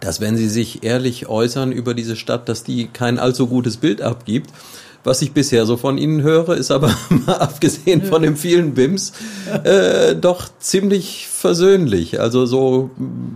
[0.00, 4.00] dass wenn Sie sich ehrlich äußern über diese Stadt, dass die kein allzu gutes Bild
[4.02, 4.50] abgibt.
[5.04, 6.94] Was ich bisher so von Ihnen höre, ist aber
[7.26, 9.12] mal abgesehen von den vielen BIMs
[9.64, 12.20] äh, doch ziemlich versöhnlich.
[12.20, 12.90] Also so,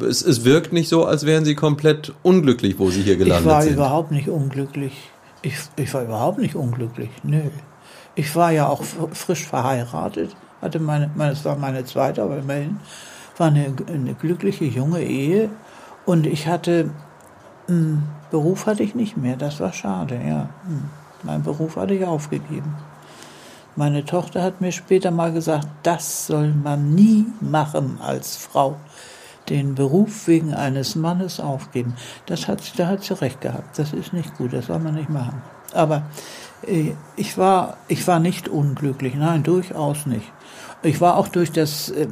[0.09, 3.46] es, es wirkt nicht so, als wären Sie komplett unglücklich, wo Sie hier Ich gelandet
[3.46, 3.72] war sind.
[3.74, 4.92] überhaupt nicht unglücklich.
[5.42, 7.11] Ich, ich war überhaupt nicht unglücklich.
[7.24, 7.40] Nö.
[8.16, 10.35] Ich war ja auch frisch verheiratet.
[10.62, 12.81] Hatte meine, meine, es war meine zweite, aber immerhin
[13.37, 15.50] war eine, eine glückliche junge Ehe.
[16.07, 16.90] Und ich hatte,
[17.68, 19.37] einen Beruf hatte ich nicht mehr.
[19.37, 20.48] Das war schade, ja.
[20.66, 20.88] Hm.
[21.22, 22.74] Meinen Beruf hatte ich aufgegeben.
[23.74, 28.76] Meine Tochter hat mir später mal gesagt, das soll man nie machen als Frau.
[29.50, 31.94] Den Beruf wegen eines Mannes aufgeben.
[32.24, 33.79] Das hat, da hat sie recht gehabt.
[33.79, 35.42] Das ist nicht gut, das soll man nicht machen.
[35.74, 36.05] Aber
[37.16, 40.32] ich, war, ich war nicht unglücklich, nein, durchaus nicht.
[40.82, 42.08] Ich war auch durch das, äh,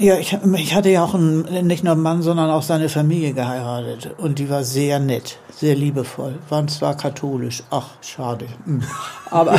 [0.00, 3.32] ja, ich, ich hatte ja auch einen, nicht nur einen Mann, sondern auch seine Familie
[3.32, 4.14] geheiratet.
[4.18, 6.38] Und die war sehr nett, sehr liebevoll.
[6.48, 8.46] Waren zwar katholisch, ach, schade.
[8.64, 8.82] Hm.
[9.30, 9.58] Aber,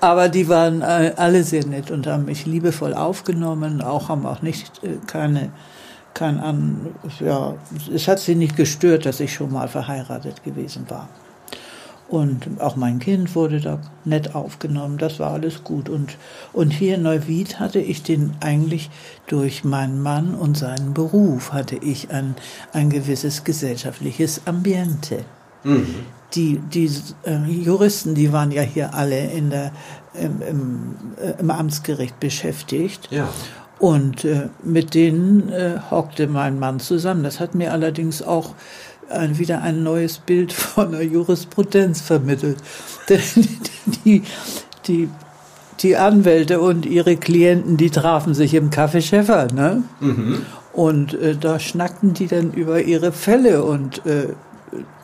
[0.00, 4.42] aber die waren äh, alle sehr nett und haben mich liebevoll aufgenommen, auch haben auch
[4.42, 5.52] nicht äh, keine,
[6.14, 6.88] kein an,
[7.20, 7.54] ja,
[7.94, 11.08] es hat sie nicht gestört, dass ich schon mal verheiratet gewesen war.
[12.10, 15.88] Und auch mein Kind wurde da nett aufgenommen, das war alles gut.
[15.88, 16.16] Und,
[16.52, 18.90] und hier in Neuwied hatte ich den eigentlich
[19.28, 22.34] durch meinen Mann und seinen Beruf hatte ich ein,
[22.72, 25.24] ein gewisses gesellschaftliches Ambiente.
[25.62, 25.86] Mhm.
[26.34, 26.90] Die, die
[27.24, 29.70] äh, Juristen, die waren ja hier alle in der,
[30.14, 33.06] im, im, äh, im Amtsgericht beschäftigt.
[33.12, 33.28] Ja.
[33.80, 37.24] Und äh, mit denen äh, hockte mein Mann zusammen.
[37.24, 38.54] Das hat mir allerdings auch
[39.08, 42.58] ein, wieder ein neues Bild von der Jurisprudenz vermittelt.
[44.04, 44.22] Die,
[44.86, 45.08] die,
[45.80, 49.82] die Anwälte und ihre Klienten, die trafen sich im Café Schäffer, ne?
[49.98, 50.42] Mhm.
[50.72, 54.28] Und äh, da schnackten die dann über ihre Fälle und äh,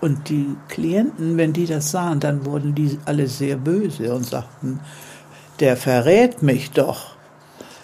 [0.01, 4.79] und die Klienten, wenn die das sahen, dann wurden die alle sehr böse und sagten,
[5.59, 7.16] der verrät mich doch.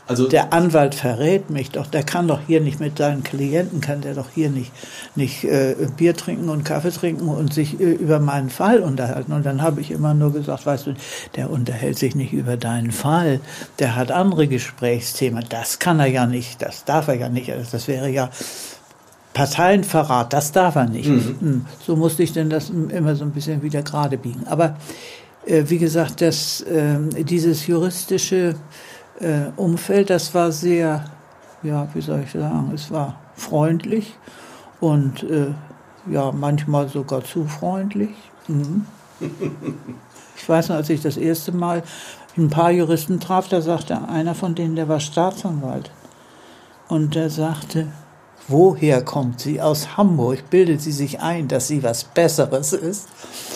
[0.09, 4.01] Also der Anwalt verrät mich doch, der kann doch hier nicht mit seinen Klienten, kann
[4.01, 4.73] der doch hier nicht,
[5.15, 9.33] nicht äh, Bier trinken und Kaffee trinken und sich äh, über meinen Fall unterhalten.
[9.33, 10.95] Und dann habe ich immer nur gesagt, weißt du,
[11.37, 13.41] der unterhält sich nicht über deinen Fall,
[13.79, 15.45] der hat andere Gesprächsthemen.
[15.49, 17.53] Das kann er ja nicht, das darf er ja nicht.
[17.53, 18.29] Also das wäre ja
[19.35, 21.09] Parteienverrat, das darf er nicht.
[21.09, 21.37] Mhm.
[21.41, 24.47] Hm, so musste ich denn das immer so ein bisschen wieder gerade biegen.
[24.49, 24.77] Aber
[25.47, 28.57] äh, wie gesagt, das, äh, dieses juristische
[29.23, 31.05] äh, Umfeld, das war sehr,
[31.63, 34.17] ja, wie soll ich sagen, es war freundlich
[34.81, 35.55] und äh,
[36.11, 38.15] ja, manchmal sogar zu freundlich.
[38.49, 38.87] Mhm.
[40.35, 41.85] Ich weiß noch, als ich das erste Mal
[42.37, 45.93] ein paar Juristen traf, da sagte einer von denen, der war Staatsanwalt.
[46.89, 47.87] Und der sagte,
[48.49, 49.61] woher kommt sie?
[49.61, 50.51] Aus Hamburg.
[50.51, 53.09] Bildet sie sich ein, dass sie was Besseres ist?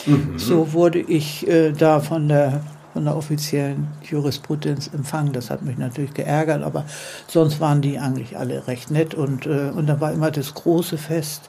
[0.06, 0.38] Mhm.
[0.38, 2.60] So wurde ich äh, da von der
[2.96, 5.34] von der offiziellen Jurisprudenz empfangen.
[5.34, 6.86] Das hat mich natürlich geärgert, aber
[7.28, 9.12] sonst waren die eigentlich alle recht nett.
[9.14, 11.42] Und, äh, und da war immer das große Fest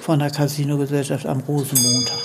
[0.00, 2.18] von der Casino-Gesellschaft am Rosenmontag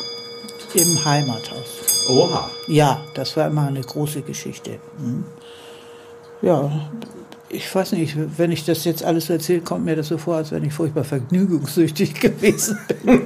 [0.74, 2.08] im Heimathaus.
[2.10, 2.50] Oha.
[2.68, 4.80] Ja, das war immer eine große Geschichte.
[4.98, 5.24] Hm.
[6.42, 6.72] Ja,
[7.54, 10.52] ich weiß nicht, wenn ich das jetzt alles erzähle, kommt mir das so vor, als
[10.52, 13.22] wenn ich furchtbar vergnügungssüchtig gewesen bin.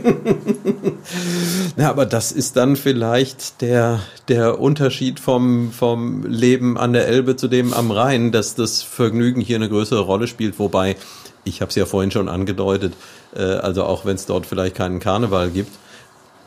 [1.75, 7.35] Na, aber das ist dann vielleicht der, der Unterschied vom, vom Leben an der Elbe
[7.35, 10.95] zu dem am Rhein, dass das Vergnügen hier eine größere Rolle spielt, wobei,
[11.43, 12.93] ich habe es ja vorhin schon angedeutet,
[13.35, 15.71] äh, also auch wenn es dort vielleicht keinen Karneval gibt,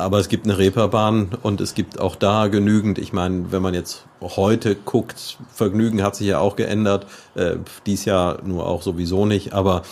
[0.01, 2.99] aber es gibt eine Reeperbahn und es gibt auch da genügend.
[2.99, 7.07] Ich meine, wenn man jetzt heute guckt, Vergnügen hat sich ja auch geändert.
[7.35, 9.53] Äh, dies Jahr nur auch sowieso nicht.
[9.53, 9.83] Aber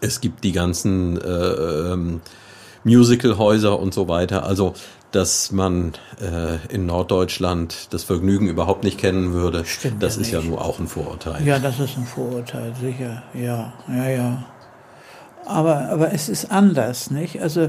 [0.00, 2.20] es gibt die ganzen äh, ähm,
[2.84, 4.44] Musicalhäuser und so weiter.
[4.44, 4.74] Also
[5.12, 10.32] dass man äh, in Norddeutschland das Vergnügen überhaupt nicht kennen würde, Stimmt das ja ist
[10.32, 10.42] nicht.
[10.42, 11.46] ja nur auch ein Vorurteil.
[11.46, 13.22] Ja, das ist ein Vorurteil, sicher.
[13.34, 14.44] Ja, ja, ja.
[15.44, 17.42] Aber, aber es ist anders, nicht?
[17.42, 17.68] Also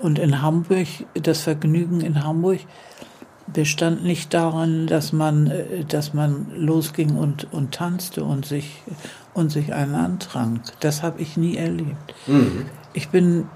[0.00, 2.60] und in Hamburg, das Vergnügen in Hamburg
[3.46, 8.82] bestand nicht daran, dass man, äh, dass man losging und, und tanzte und sich,
[9.34, 10.62] und sich einen antrank.
[10.80, 12.14] Das habe ich nie erlebt.
[12.26, 12.66] Mhm.
[12.92, 13.48] Ich bin,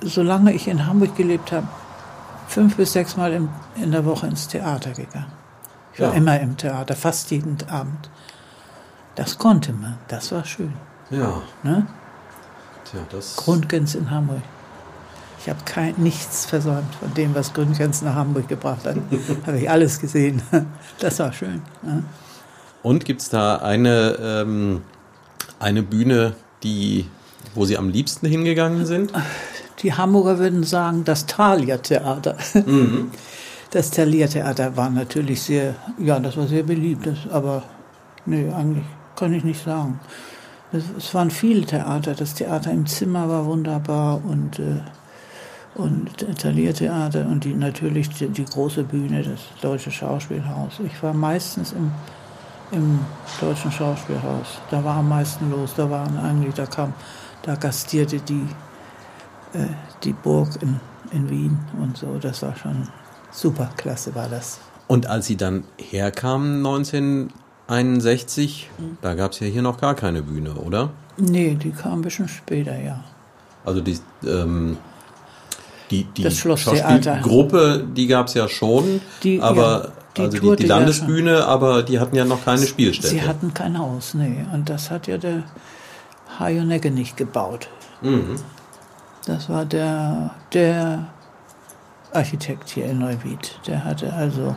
[0.00, 1.68] solange ich in Hamburg gelebt habe,
[2.48, 5.32] fünf bis sechs Mal in, in der Woche ins Theater gegangen.
[5.92, 6.14] Ich war ja.
[6.14, 8.10] immer im Theater, fast jeden Abend.
[9.14, 10.74] Das konnte man, das war schön.
[11.10, 11.42] Ja.
[11.62, 11.86] Ne?
[12.84, 14.42] Tja, das Grundgens in Hamburg.
[15.46, 18.96] Ich habe kein, nichts versäumt von dem, was Gründgens nach Hamburg gebracht hat.
[19.46, 20.42] habe ich alles gesehen.
[20.98, 21.62] Das war schön.
[21.84, 22.02] Ja.
[22.82, 24.82] Und gibt es da eine, ähm,
[25.60, 27.06] eine Bühne, die,
[27.54, 29.12] wo Sie am liebsten hingegangen sind?
[29.82, 32.36] Die Hamburger würden sagen, das Thalia-Theater.
[32.54, 33.12] Mhm.
[33.70, 37.62] Das Thalia-Theater war natürlich sehr, ja, das war sehr beliebt, das, aber
[38.24, 38.84] nee, eigentlich
[39.16, 40.00] kann ich nicht sagen.
[40.72, 42.14] Es waren viele Theater.
[42.14, 44.80] Das Theater im Zimmer war wunderbar und äh,
[45.76, 50.80] und Taliertheater und die, natürlich die, die, große Bühne, das Deutsche Schauspielhaus.
[50.84, 51.92] Ich war meistens im,
[52.72, 53.00] im
[53.40, 54.58] Deutschen Schauspielhaus.
[54.70, 55.74] Da war am meisten los.
[55.76, 56.94] Da waren eigentlich, da kam,
[57.42, 58.46] da gastierte die,
[59.52, 59.66] äh,
[60.02, 60.80] die Burg in,
[61.12, 62.18] in Wien und so.
[62.20, 62.88] Das war schon
[63.30, 64.58] super klasse, war das.
[64.88, 68.98] Und als Sie dann herkamen 1961, mhm.
[69.02, 70.90] da gab es ja hier noch gar keine Bühne, oder?
[71.18, 73.02] Nee, die kam ein bisschen später, ja.
[73.64, 74.76] Also die, ähm,
[75.90, 77.20] die, die das Schlosstheater.
[77.20, 81.46] Gruppe, die gab es ja schon, die, aber ja, die also die, die Landesbühne, ja
[81.46, 83.08] aber die hatten ja noch keine Spielstätte.
[83.08, 84.44] Sie hatten kein Haus, nee.
[84.52, 85.44] Und das hat ja der
[86.38, 87.68] Hajonegge nicht gebaut.
[88.02, 88.36] Mhm.
[89.26, 91.08] Das war der, der
[92.12, 93.58] Architekt hier in Neuwied.
[93.66, 94.56] Der hatte also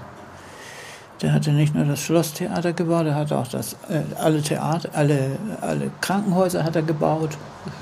[1.22, 5.38] der hatte nicht nur das Schlosstheater gebaut, er hat auch das, äh, alle Theater, alle,
[5.60, 7.38] alle Krankenhäuser hat er gebaut.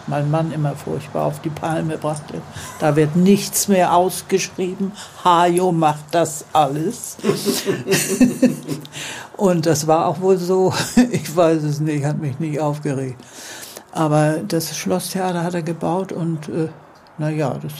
[0.07, 2.41] Mein Mann immer furchtbar auf die Palme brachte.
[2.79, 4.91] Da wird nichts mehr ausgeschrieben.
[5.23, 7.17] Hajo macht das alles.
[9.37, 10.73] Und das war auch wohl so.
[11.11, 13.23] Ich weiß es nicht, hat mich nicht aufgeregt.
[13.91, 16.69] Aber das Schlosstheater hat er gebaut und äh,
[17.17, 17.73] naja, das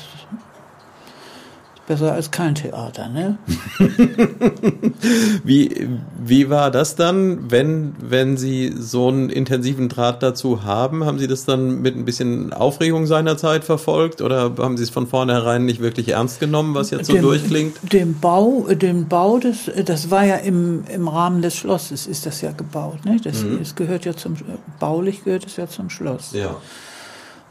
[1.88, 3.38] Besser als kein Theater, ne?
[5.46, 5.88] wie,
[6.22, 11.06] wie war das dann, wenn, wenn Sie so einen intensiven Draht dazu haben?
[11.06, 15.08] Haben Sie das dann mit ein bisschen Aufregung seinerzeit verfolgt oder haben Sie es von
[15.08, 17.78] vornherein nicht wirklich ernst genommen, was jetzt so dem, durchklingt?
[17.94, 22.42] Dem Bau, den Bau des, das war ja im, im Rahmen des Schlosses ist das
[22.42, 23.18] ja gebaut, ne?
[23.24, 23.60] Das, mhm.
[23.62, 24.36] es gehört ja zum,
[24.78, 26.34] baulich gehört es ja zum Schloss.
[26.34, 26.58] Ja.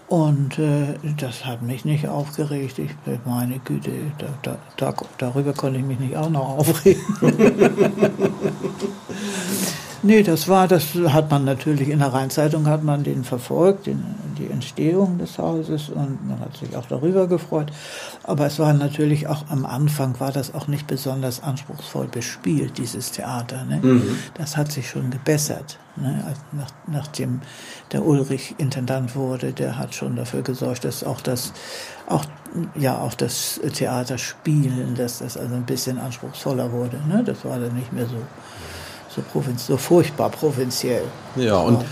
[0.09, 2.79] Und äh, das hat mich nicht aufgeregt.
[2.79, 2.93] Ich
[3.25, 7.03] meine Güte, da, da, da, darüber konnte ich mich nicht auch noch aufregen.
[10.07, 14.03] nee, das war, das hat man natürlich in der Rheinzeitung hat man den verfolgt, den,
[14.39, 17.73] die Entstehung des Hauses und man hat sich auch darüber gefreut.
[18.23, 23.13] Aber es war natürlich auch am Anfang war das auch nicht besonders anspruchsvoll bespielt, dieses
[23.13, 23.65] Theater.
[23.65, 23.81] Ne?
[23.83, 24.19] Mhm.
[24.35, 25.79] Das hat sich schon gebessert.
[25.97, 26.23] Ne?
[26.27, 27.41] Also nach, nachdem
[27.93, 31.53] der Ulrich Intendant wurde, der hat schon dafür gesorgt, dass auch das,
[32.09, 32.25] auch,
[32.79, 37.01] ja, auch das Theaterspielen, dass das also ein bisschen anspruchsvoller wurde.
[37.09, 37.23] Ne?
[37.25, 38.17] Das war dann nicht mehr so,
[39.17, 41.05] so, provinz, so furchtbar provinziell.
[41.37, 41.85] Ja, und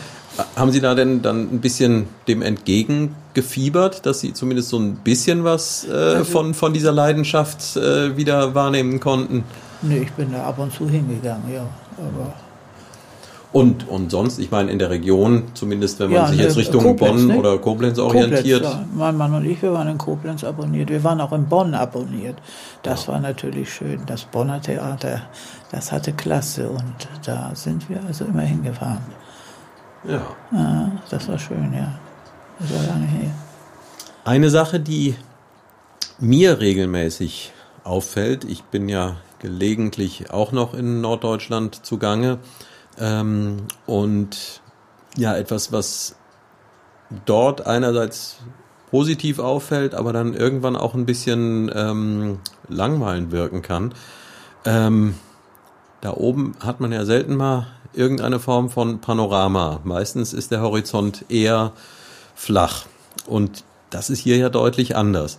[0.57, 5.45] haben Sie da denn dann ein bisschen dem entgegengefiebert, dass Sie zumindest so ein bisschen
[5.45, 9.45] was äh, also, von, von dieser Leidenschaft äh, wieder wahrnehmen konnten?
[9.83, 11.67] Nee, ich bin da ab und zu hingegangen, ja.
[11.99, 12.35] Aber
[13.55, 16.83] und, und sonst, ich meine, in der Region, zumindest wenn man ja, sich jetzt Richtung
[16.83, 17.37] Koblenz, Bonn ne?
[17.37, 18.65] oder Koblenz orientiert.
[18.65, 18.97] Koblenz, ja.
[18.97, 20.91] Mein Mann und ich, wir waren in Koblenz abonniert.
[20.91, 22.35] Wir waren auch in Bonn abonniert.
[22.83, 23.13] Das ja.
[23.13, 24.01] war natürlich schön.
[24.07, 25.23] Das Bonner Theater,
[25.71, 29.05] das hatte Klasse und da sind wir also immer hingefahren.
[30.03, 30.23] Ja.
[30.51, 31.95] ja das war schön, ja.
[32.59, 33.31] Das war lange her.
[34.25, 35.15] Eine Sache, die
[36.19, 37.53] mir regelmäßig
[37.85, 42.39] auffällt, ich bin ja gelegentlich auch noch in Norddeutschland zugange,
[43.01, 44.61] ähm, und
[45.17, 46.17] ja, etwas, was
[47.25, 48.37] dort einerseits
[48.91, 53.95] positiv auffällt, aber dann irgendwann auch ein bisschen ähm, langweilend wirken kann.
[54.65, 55.15] Ähm,
[56.01, 59.81] da oben hat man ja selten mal irgendeine Form von Panorama.
[59.85, 61.73] Meistens ist der Horizont eher
[62.35, 62.87] flach.
[63.27, 65.39] Und das ist hier ja deutlich anders.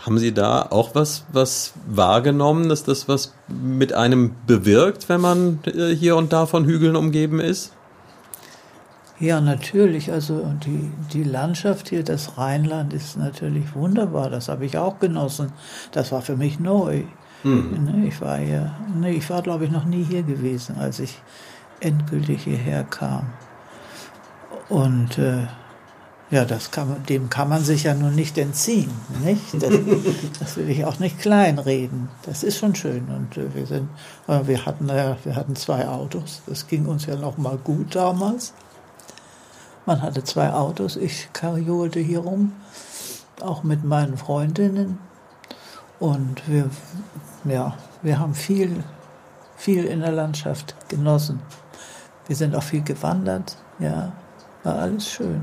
[0.00, 5.58] Haben Sie da auch was, was wahrgenommen, dass das was mit einem bewirkt, wenn man
[5.64, 7.72] äh, hier und da von Hügeln umgeben ist?
[9.20, 10.12] Ja, natürlich.
[10.12, 14.30] Also die, die Landschaft hier, das Rheinland, ist natürlich wunderbar.
[14.30, 15.52] Das habe ich auch genossen.
[15.90, 17.02] Das war für mich neu.
[17.42, 18.04] Mhm.
[18.06, 21.20] Ich war ja, nee, ich war glaube ich noch nie hier gewesen, als ich
[21.80, 23.26] endgültig hierher kam.
[24.68, 25.46] Und äh,
[26.30, 28.90] ja, das kann dem kann man sich ja nun nicht entziehen,
[29.24, 29.54] nicht?
[29.54, 29.72] Das,
[30.40, 32.08] das will ich auch nicht kleinreden.
[32.22, 33.88] Das ist schon schön und äh, wir sind,
[34.26, 36.42] äh, wir hatten ja, wir hatten zwei Autos.
[36.46, 38.52] Das ging uns ja noch mal gut damals.
[39.86, 40.96] Man hatte zwei Autos.
[40.96, 42.52] Ich kariolte hier rum,
[43.40, 44.98] auch mit meinen Freundinnen
[45.98, 46.70] und wir,
[47.44, 48.84] ja, wir haben viel,
[49.56, 51.40] viel in der Landschaft genossen.
[52.26, 54.12] Wir sind auch viel gewandert, ja,
[54.62, 55.40] war alles schön.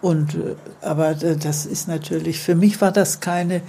[0.00, 3.62] Und, äh, aber das ist natürlich, für mich war das keine,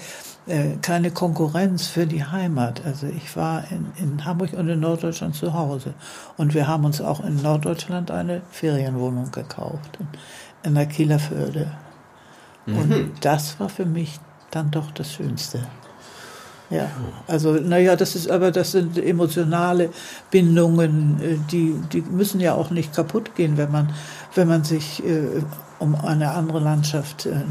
[0.48, 2.82] äh, keine Konkurrenz für die Heimat.
[2.86, 5.94] Also ich war in, in Hamburg und in Norddeutschland zu Hause.
[6.38, 10.08] Und wir haben uns auch in Norddeutschland eine Ferienwohnung gekauft, in,
[10.64, 11.72] in der Kieler Förde.
[12.66, 12.78] Mhm.
[12.78, 14.20] Und das war für mich
[14.52, 15.60] dann doch das Schönste.
[16.70, 16.90] Ja,
[17.28, 19.90] also naja, das ist aber das sind emotionale
[20.32, 23.94] Bindungen, äh, die die müssen ja auch nicht kaputt gehen, wenn man
[24.36, 25.44] wenn man sich äh,
[25.82, 27.42] um eine andere Landschaft äh,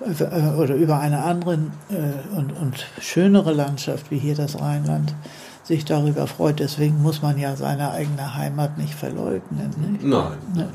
[0.00, 1.54] äh, oder über eine andere
[1.90, 5.14] äh, und, und schönere Landschaft wie hier das Rheinland
[5.62, 6.60] sich darüber freut.
[6.60, 9.70] Deswegen muss man ja seine eigene Heimat nicht verleugnen.
[9.76, 10.02] Nicht?
[10.02, 10.68] Nein, nein, nein.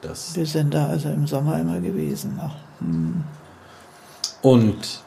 [0.00, 2.40] Das Wir sind da also im Sommer immer gewesen.
[2.80, 3.22] Hm.
[4.42, 5.02] Und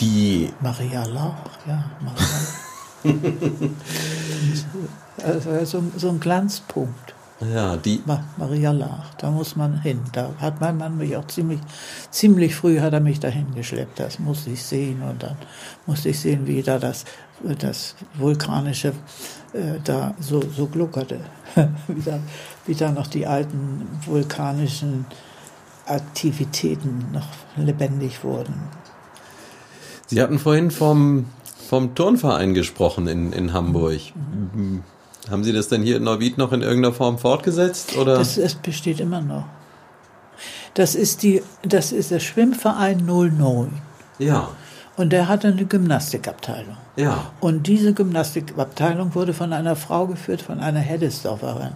[0.00, 2.26] die Maria Lauch, ja, Maria
[5.24, 7.14] also so, so ein Glanzpunkt.
[7.40, 8.02] Ja, die.
[8.36, 10.00] Maria Lach, da muss man hin.
[10.12, 11.60] Da hat mein Mann mich auch ziemlich,
[12.10, 13.98] ziemlich früh hat er mich dahin geschleppt.
[13.98, 15.36] Das musste ich sehen und dann
[15.86, 17.06] musste ich sehen, wie da das,
[17.58, 18.92] das vulkanische
[19.52, 21.20] äh, da so, so gluckerte.
[21.88, 22.20] wie, da,
[22.66, 25.06] wie da noch die alten vulkanischen
[25.86, 27.26] Aktivitäten noch
[27.56, 28.54] lebendig wurden.
[30.06, 31.26] Sie hatten vorhin vom,
[31.68, 34.00] vom Turnverein gesprochen in, in Hamburg.
[34.14, 34.82] Mhm.
[35.28, 37.96] Haben Sie das denn hier in Neuwied noch in irgendeiner Form fortgesetzt?
[37.96, 38.16] Oder?
[38.16, 39.44] Das, das besteht immer noch.
[40.74, 43.72] Das ist, die, das ist der Schwimmverein 09.
[44.18, 44.50] Ja.
[44.96, 46.76] Und der hatte eine Gymnastikabteilung.
[46.96, 47.32] Ja.
[47.40, 51.72] Und diese Gymnastikabteilung wurde von einer Frau geführt, von einer Heddesdorferin.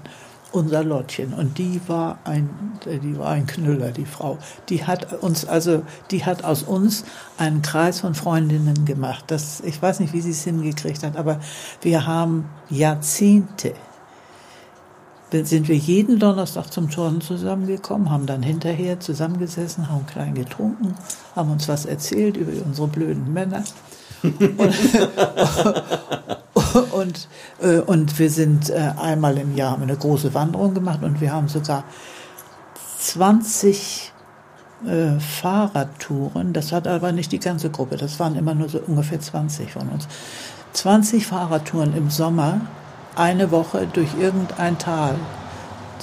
[0.55, 1.35] Unser Lottchen.
[1.35, 2.49] Und die war ein,
[2.87, 4.39] die war ein Knüller, die Frau.
[4.69, 7.05] Die hat uns also, die hat aus uns
[7.39, 9.25] einen Kreis von Freundinnen gemacht.
[9.29, 11.41] Das, ich weiß nicht, wie sie es hingekriegt hat, aber
[11.83, 13.75] wir haben Jahrzehnte
[15.43, 20.95] sind wir jeden Donnerstag zum Turnen zusammengekommen, haben dann hinterher zusammengesessen, haben klein getrunken,
[21.35, 23.65] haben uns was erzählt über unsere blöden Männer.
[24.23, 24.75] und,
[26.93, 27.29] und,
[27.61, 31.33] äh, und, wir sind äh, einmal im Jahr haben eine große Wanderung gemacht und wir
[31.33, 31.85] haben sogar
[32.99, 34.13] 20
[34.87, 36.53] äh, Fahrradtouren.
[36.53, 39.89] Das hat aber nicht die ganze Gruppe, das waren immer nur so ungefähr 20 von
[39.89, 40.09] uns.
[40.73, 42.61] 20 Fahrradtouren im Sommer
[43.17, 45.15] eine Woche durch irgendein Tal.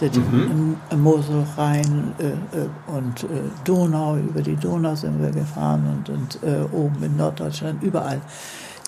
[0.01, 0.77] Mhm.
[0.89, 3.27] Im Mosel, Rhein äh, äh, und äh,
[3.63, 8.19] Donau, über die Donau sind wir gefahren und, und äh, oben in Norddeutschland, überall.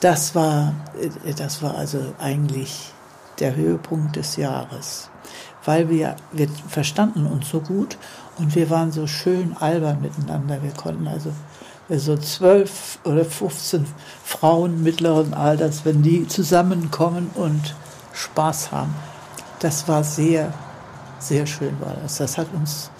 [0.03, 2.91] Das war, äh, das war also eigentlich
[3.39, 5.09] der Höhepunkt des Jahres,
[5.63, 7.97] weil wir, wir verstanden uns so gut
[8.37, 10.61] und wir waren so schön albern miteinander.
[10.61, 11.31] Wir konnten also
[11.89, 13.85] so zwölf oder 15
[14.25, 17.73] Frauen mittleren Alters, wenn die zusammenkommen und
[18.11, 18.93] Spaß haben.
[19.59, 20.53] Das war sehr,
[21.19, 22.17] sehr schön war das.
[22.17, 22.91] Das hat uns,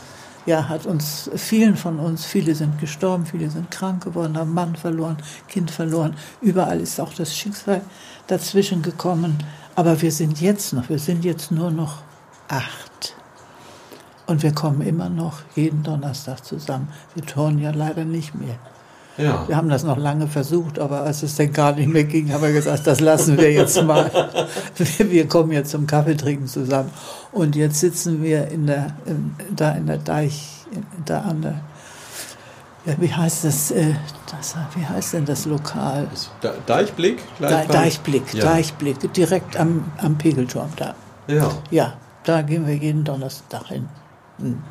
[0.45, 4.75] ja, hat uns, vielen von uns, viele sind gestorben, viele sind krank geworden, haben Mann
[4.75, 5.17] verloren,
[5.47, 6.15] Kind verloren.
[6.41, 7.81] Überall ist auch das Schicksal
[8.27, 9.37] dazwischen gekommen.
[9.75, 11.99] Aber wir sind jetzt noch, wir sind jetzt nur noch
[12.47, 13.15] acht.
[14.25, 16.87] Und wir kommen immer noch jeden Donnerstag zusammen.
[17.15, 18.57] Wir turnen ja leider nicht mehr.
[19.17, 19.47] Ja.
[19.47, 22.41] Wir haben das noch lange versucht, aber als es dann gar nicht mehr ging, haben
[22.41, 24.09] wir gesagt, das lassen wir jetzt mal.
[24.97, 26.89] Wir kommen jetzt zum Kaffeetrinken zusammen.
[27.31, 30.65] Und jetzt sitzen wir in der, in, da in der Deich,
[31.05, 31.61] da an der,
[32.85, 33.93] ja, wie heißt das, äh,
[34.31, 36.07] das, wie heißt denn das Lokal?
[36.65, 37.19] Deichblick?
[37.39, 38.43] De, Deichblick, ja.
[38.43, 40.95] Deichblick, direkt am, am Pegelturm da.
[41.27, 41.51] Ja.
[41.69, 41.93] Ja,
[42.23, 43.87] da gehen wir jeden Donnerstag hin.
[44.39, 44.61] Hm.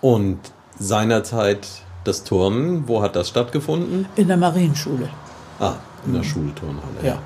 [0.00, 0.38] Und
[0.78, 1.68] seinerzeit
[2.04, 4.06] das Turnen, wo hat das stattgefunden?
[4.16, 5.08] In der Marienschule.
[5.60, 5.74] Ah,
[6.06, 6.26] in der mhm.
[6.26, 7.02] Schulturnhalle.
[7.02, 7.18] Ja.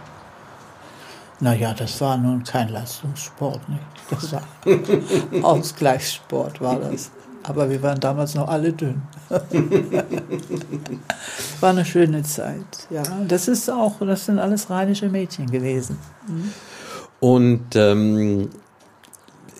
[1.39, 3.83] Naja, das war nun kein Leistungssport, nicht?
[4.11, 4.43] Das war
[5.43, 7.11] Ausgleichssport war das.
[7.43, 9.03] Aber wir waren damals noch alle dünn.
[11.61, 13.03] war eine schöne Zeit, ja.
[13.29, 15.99] Das ist auch, das sind alles rheinische Mädchen gewesen.
[16.27, 16.53] Mhm.
[17.21, 18.51] Und ähm,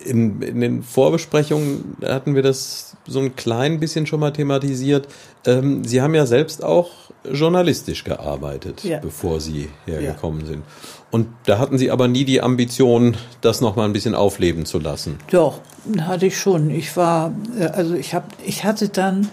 [0.03, 5.07] in, in den Vorbesprechungen hatten wir das so ein klein bisschen schon mal thematisiert.
[5.45, 6.89] Ähm, Sie haben ja selbst auch
[7.31, 8.99] journalistisch gearbeitet, ja.
[8.99, 10.47] bevor Sie hergekommen ja.
[10.47, 10.63] sind.
[11.09, 14.79] Und da hatten Sie aber nie die Ambition, das noch mal ein bisschen aufleben zu
[14.79, 15.17] lassen.
[15.31, 15.61] Doch,
[16.01, 16.69] hatte ich schon.
[16.69, 19.29] Ich war, äh, also ich habe, ich hatte dann,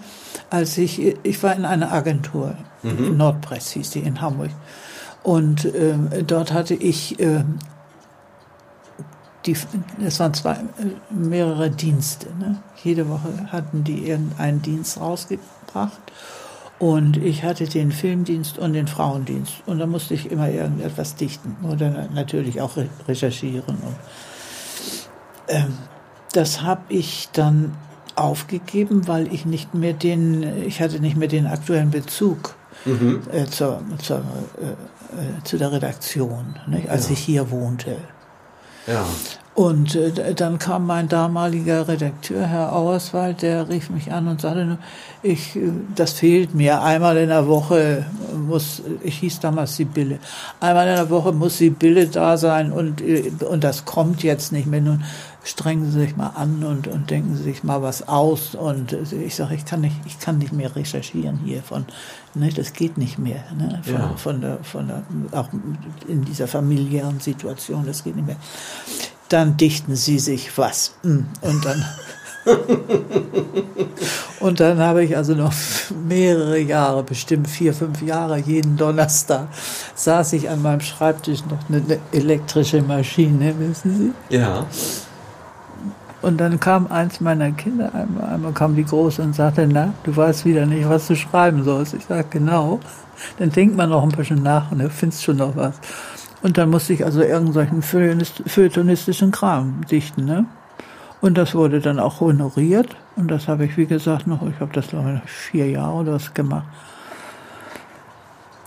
[0.49, 3.17] als ich, ich war in einer Agentur, mhm.
[3.17, 4.51] Nordpress hieß die in Hamburg.
[5.23, 7.43] Und äh, dort hatte ich äh,
[9.45, 9.55] die,
[10.03, 10.57] es waren zwei,
[11.09, 12.27] mehrere Dienste.
[12.39, 12.57] Ne?
[12.83, 15.99] Jede Woche hatten die irgendeinen Dienst rausgebracht.
[16.77, 19.63] Und ich hatte den Filmdienst und den Frauendienst.
[19.65, 22.75] Und da musste ich immer irgendetwas dichten oder natürlich auch
[23.07, 23.75] recherchieren.
[23.75, 23.95] Und,
[25.47, 25.77] ähm,
[26.33, 27.73] das habe ich dann
[28.15, 33.21] aufgegeben, weil ich nicht mehr den, ich hatte nicht mehr den aktuellen Bezug mhm.
[33.31, 37.13] äh, zur, zur, äh, äh zu der Redaktion, nicht, als ja.
[37.13, 37.97] ich hier wohnte.
[38.87, 39.05] Ja.
[39.55, 44.77] Und äh, dann kam mein damaliger Redakteur, Herr Auerswald, der rief mich an und sagte,
[45.23, 46.81] ich, äh, das fehlt mir.
[46.81, 48.05] Einmal in der Woche
[48.35, 50.19] muss, ich hieß damals Sibylle,
[50.59, 54.67] einmal in der Woche muss Sibylle da sein und, äh, und das kommt jetzt nicht
[54.67, 54.81] mehr.
[54.81, 55.05] Nun
[55.45, 58.55] strengen Sie sich mal an und, und denken Sie sich mal was aus.
[58.55, 61.85] Und ich sage, ich kann nicht, ich kann nicht mehr recherchieren hier von,
[62.33, 63.45] ne, das geht nicht mehr.
[63.57, 64.13] Ne, von, ja.
[64.17, 65.47] von der, von der, auch
[66.07, 68.37] in dieser familiären Situation, das geht nicht mehr
[69.29, 70.95] dann dichten sie sich was.
[71.03, 71.25] Hm.
[71.41, 71.85] Und dann,
[74.39, 75.53] und dann habe ich also noch
[76.07, 79.47] mehrere Jahre, bestimmt vier, fünf Jahre, jeden Donnerstag
[79.95, 84.35] saß ich an meinem Schreibtisch noch eine elektrische Maschine, wissen Sie?
[84.35, 84.65] Ja.
[86.21, 90.15] Und dann kam eins meiner Kinder, einmal, einmal kam die Große und sagte, na, du
[90.15, 91.93] weißt wieder nicht, was du schreiben sollst.
[91.93, 92.79] Ich sage, genau.
[93.37, 95.79] Dann denkt man noch ein bisschen nach und du findest schon noch was.
[96.41, 100.25] Und dann musste ich also irgendwelchen feuilletonistischen Kram dichten.
[100.25, 100.45] Ne?
[101.21, 102.95] Und das wurde dann auch honoriert.
[103.15, 106.33] Und das habe ich, wie gesagt, noch, ich habe das ich vier Jahre oder was
[106.33, 106.65] gemacht.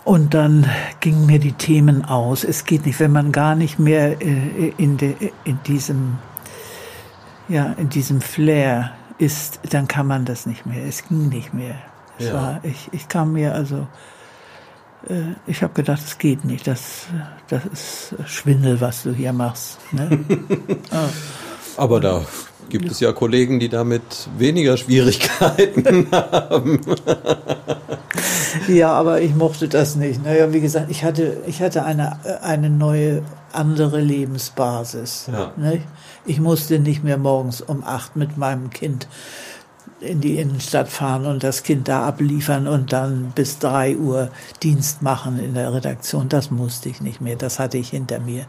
[0.05, 0.65] Und dann
[1.01, 2.43] gingen mir die Themen aus.
[2.43, 6.17] Es geht nicht, wenn man gar nicht mehr äh, in, de, in diesem,
[7.49, 10.85] ja, in diesem Flair ist, dann kann man das nicht mehr.
[10.87, 11.77] Es ging nicht mehr.
[12.19, 12.35] Ja.
[12.35, 13.87] War, ich, ich kam mir also
[15.09, 16.67] äh, ich habe gedacht, es geht nicht.
[16.67, 17.07] Das,
[17.49, 19.79] das ist Schwindel, was du hier machst.
[19.93, 20.25] Ne?
[20.91, 21.09] ah.
[21.77, 22.25] Aber da
[22.69, 26.81] gibt es ja Kollegen, die damit weniger Schwierigkeiten haben.
[28.67, 30.25] ja, aber ich mochte das nicht.
[30.25, 33.23] Naja, wie gesagt, ich hatte, ich hatte eine, eine neue,
[33.53, 35.29] andere Lebensbasis.
[35.33, 35.53] Ja.
[35.57, 35.87] Nicht?
[36.27, 39.09] Ich musste nicht mehr morgens um acht mit meinem Kind
[40.01, 44.31] in die Innenstadt fahren und das Kind da abliefern und dann bis drei Uhr
[44.63, 46.29] Dienst machen in der Redaktion.
[46.29, 47.37] Das musste ich nicht mehr.
[47.37, 48.47] Das hatte ich hinter mir.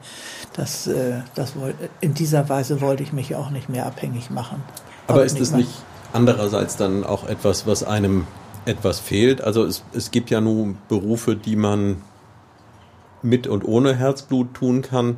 [0.54, 1.54] Das, äh, das
[2.02, 4.62] in dieser Weise wollte ich mich auch nicht mehr abhängig machen.
[5.08, 5.72] Aber ist es nicht
[6.14, 8.28] andererseits dann auch etwas, was einem
[8.66, 9.42] etwas fehlt?
[9.42, 11.98] Also es, es gibt ja nun Berufe, die man
[13.22, 15.18] mit und ohne Herzblut tun kann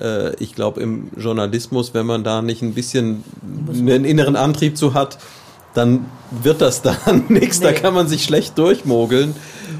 [0.00, 3.24] äh, ich glaube, im Journalismus, wenn man da nicht ein bisschen
[3.70, 5.18] einen inneren Antrieb zu hat,
[5.74, 7.66] dann wird das dann nichts, nee.
[7.66, 9.34] da kann man sich schlecht durchmogeln.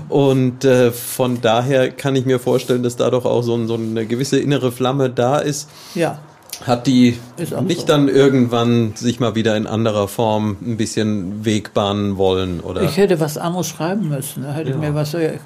[0.09, 4.05] Und äh, von daher kann ich mir vorstellen, dass da doch auch so, so eine
[4.07, 5.71] gewisse innere Flamme da ist.
[5.95, 6.19] Ja.
[6.67, 7.87] Hat die nicht so.
[7.87, 12.61] dann irgendwann sich mal wieder in anderer Form ein bisschen Weg bahnen wollen?
[12.61, 12.83] Oder?
[12.83, 14.43] Ich hätte was anderes schreiben müssen.
[14.45, 14.77] Da hätte ja.
[14.77, 15.41] mir was, ich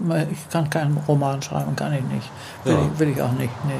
[0.51, 2.31] kann keinen Roman schreiben, kann ich nicht.
[2.65, 2.91] Will, ja.
[2.93, 3.53] ich, will ich auch nicht.
[3.67, 3.73] Nee.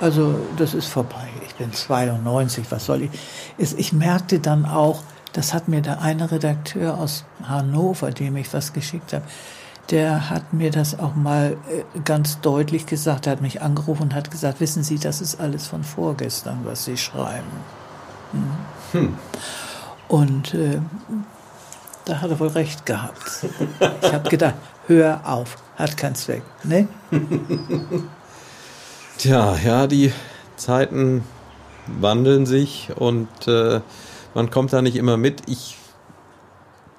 [0.00, 1.28] Also das ist vorbei.
[1.46, 3.10] Ich bin 92, was soll ich?
[3.76, 5.00] Ich merkte dann auch,
[5.32, 9.24] das hat mir der eine Redakteur aus Hannover, dem ich was geschickt habe,
[9.92, 13.26] der hat mir das auch mal äh, ganz deutlich gesagt.
[13.26, 16.86] Er hat mich angerufen und hat gesagt, wissen Sie, das ist alles von vorgestern, was
[16.86, 17.46] Sie schreiben.
[18.32, 18.50] Hm.
[18.92, 19.16] Hm.
[20.08, 20.80] Und äh,
[22.06, 23.46] da hat er wohl recht gehabt.
[24.02, 24.54] Ich habe gedacht,
[24.86, 26.42] hör auf, hat keinen Zweck.
[26.64, 26.88] Ne?
[29.18, 30.12] Tja, ja, die
[30.56, 31.22] Zeiten
[31.86, 33.80] wandeln sich und äh,
[34.34, 35.42] man kommt da nicht immer mit.
[35.48, 35.76] Ich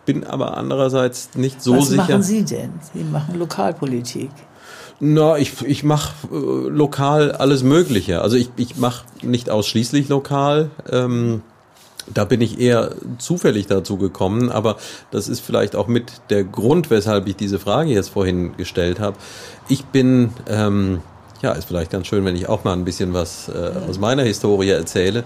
[0.05, 2.03] bin aber andererseits nicht so Was sicher.
[2.03, 2.71] Was machen Sie denn?
[2.93, 4.31] Sie machen Lokalpolitik.
[4.99, 8.21] Na, ich, ich mache äh, lokal alles Mögliche.
[8.21, 10.69] Also ich, ich mache nicht ausschließlich lokal.
[10.89, 11.41] Ähm,
[12.13, 14.77] da bin ich eher zufällig dazu gekommen, aber
[15.11, 19.17] das ist vielleicht auch mit der Grund, weshalb ich diese Frage jetzt vorhin gestellt habe.
[19.69, 21.01] Ich bin, ähm,
[21.41, 24.23] ja, ist vielleicht ganz schön, wenn ich auch mal ein bisschen was äh, aus meiner
[24.23, 25.23] Historie erzähle.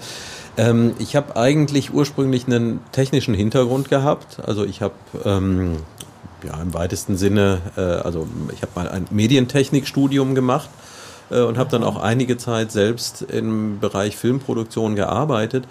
[0.58, 4.40] Ähm, ich habe eigentlich ursprünglich einen technischen Hintergrund gehabt.
[4.46, 5.78] Also ich habe ähm,
[6.44, 10.70] ja im weitesten Sinne, äh, also ich habe mal ein Medientechnikstudium gemacht
[11.30, 15.66] äh, und habe dann auch einige Zeit selbst im Bereich Filmproduktion gearbeitet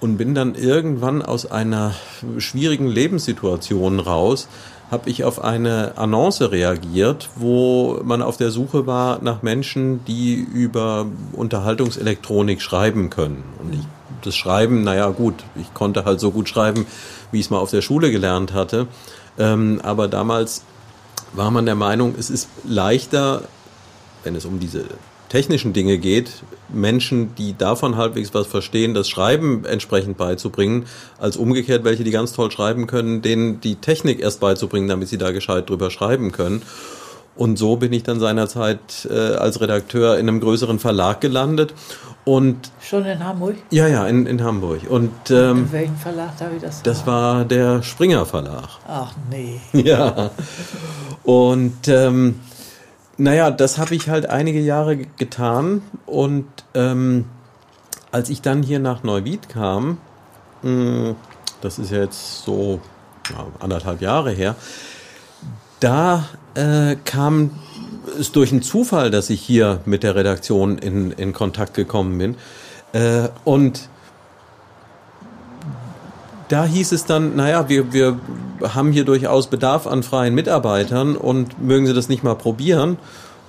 [0.00, 1.94] und bin dann irgendwann aus einer
[2.38, 4.48] schwierigen Lebenssituation raus,
[4.90, 10.34] habe ich auf eine Annonce reagiert, wo man auf der Suche war nach Menschen, die
[10.34, 13.42] über Unterhaltungselektronik schreiben können.
[13.62, 13.86] Und ich
[14.22, 16.86] das Schreiben, naja gut, ich konnte halt so gut schreiben,
[17.32, 18.86] wie ich es mal auf der Schule gelernt hatte.
[19.38, 20.62] Ähm, aber damals
[21.32, 23.42] war man der Meinung, es ist leichter,
[24.22, 24.84] wenn es um diese
[25.28, 30.86] technischen Dinge geht, Menschen, die davon halbwegs was verstehen, das Schreiben entsprechend beizubringen,
[31.18, 35.18] als umgekehrt welche, die ganz toll schreiben können, denen die Technik erst beizubringen, damit sie
[35.18, 36.62] da gescheit drüber schreiben können.
[37.36, 41.74] Und so bin ich dann seinerzeit äh, als Redakteur in einem größeren Verlag gelandet
[42.24, 43.56] und Schon in Hamburg?
[43.70, 44.80] Ja, ja, in, in Hamburg.
[44.88, 48.68] Und, ähm, in welchem Verlag darf ich das Das war der Springer Verlag.
[48.88, 49.60] Ach nee.
[49.72, 50.30] Ja.
[51.22, 52.40] Und ähm,
[53.18, 55.82] naja, das habe ich halt einige Jahre getan.
[56.06, 57.26] Und ähm,
[58.10, 59.98] als ich dann hier nach Neuwied kam,
[60.62, 61.16] mh, hm,
[61.60, 62.80] das ist jetzt so
[63.30, 64.54] ja, anderthalb Jahre her,
[65.80, 67.50] da äh, kam
[68.18, 72.36] ist durch einen Zufall, dass ich hier mit der Redaktion in, in Kontakt gekommen bin.
[72.92, 73.88] Äh, und
[76.48, 78.18] da hieß es dann, naja, wir, wir
[78.62, 82.98] haben hier durchaus Bedarf an freien Mitarbeitern und mögen Sie das nicht mal probieren?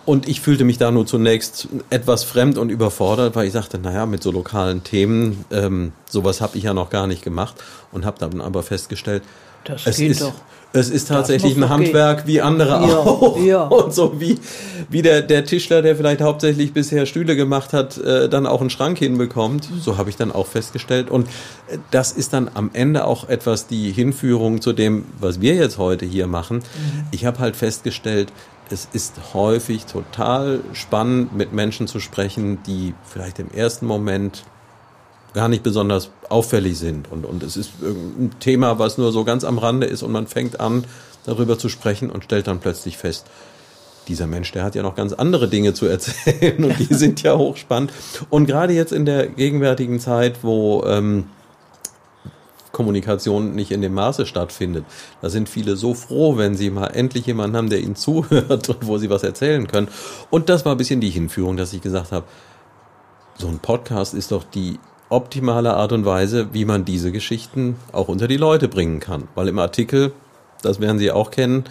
[0.05, 4.05] Und ich fühlte mich da nur zunächst etwas fremd und überfordert, weil ich sagte, naja,
[4.05, 7.55] mit so lokalen Themen, ähm, sowas habe ich ja noch gar nicht gemacht
[7.91, 9.23] und habe dann aber festgestellt,
[9.63, 10.33] das es geht ist, doch.
[10.75, 12.27] Es ist tatsächlich ein Handwerk gehen.
[12.27, 13.39] wie andere ja, auch.
[13.39, 13.63] Ja.
[13.67, 14.37] Und so wie,
[14.89, 18.69] wie der, der Tischler, der vielleicht hauptsächlich bisher Stühle gemacht hat, äh, dann auch einen
[18.69, 19.69] Schrank hinbekommt.
[19.79, 21.09] So habe ich dann auch festgestellt.
[21.09, 21.27] Und
[21.67, 25.77] äh, das ist dann am Ende auch etwas die Hinführung zu dem, was wir jetzt
[25.77, 26.57] heute hier machen.
[26.57, 27.03] Mhm.
[27.11, 28.31] Ich habe halt festgestellt,
[28.69, 34.43] es ist häufig total spannend, mit Menschen zu sprechen, die vielleicht im ersten Moment
[35.35, 37.11] gar nicht besonders auffällig sind.
[37.11, 40.25] Und, und es ist ein Thema, was nur so ganz am Rande ist und man
[40.25, 40.85] fängt an,
[41.25, 43.27] darüber zu sprechen und stellt dann plötzlich fest,
[44.07, 47.37] dieser Mensch, der hat ja noch ganz andere Dinge zu erzählen und die sind ja
[47.37, 47.91] hochspannend.
[48.29, 51.25] Und gerade jetzt in der gegenwärtigen Zeit, wo ähm,
[52.71, 54.85] Kommunikation nicht in dem Maße stattfindet,
[55.21, 58.87] da sind viele so froh, wenn sie mal endlich jemanden haben, der ihnen zuhört und
[58.87, 59.89] wo sie was erzählen können.
[60.29, 62.25] Und das war ein bisschen die Hinführung, dass ich gesagt habe,
[63.37, 64.79] so ein Podcast ist doch die
[65.09, 69.27] optimale Art und Weise, wie man diese Geschichten auch unter die Leute bringen kann.
[69.35, 70.11] Weil im Artikel,
[70.61, 71.65] das werden Sie auch kennen,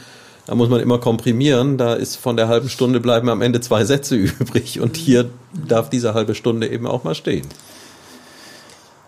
[0.47, 1.79] da muss man immer komprimieren.
[1.79, 4.81] Da ist von der halben Stunde bleiben am Ende zwei Sätze übrig.
[4.81, 7.47] Und hier darf diese halbe Stunde eben auch mal stehen.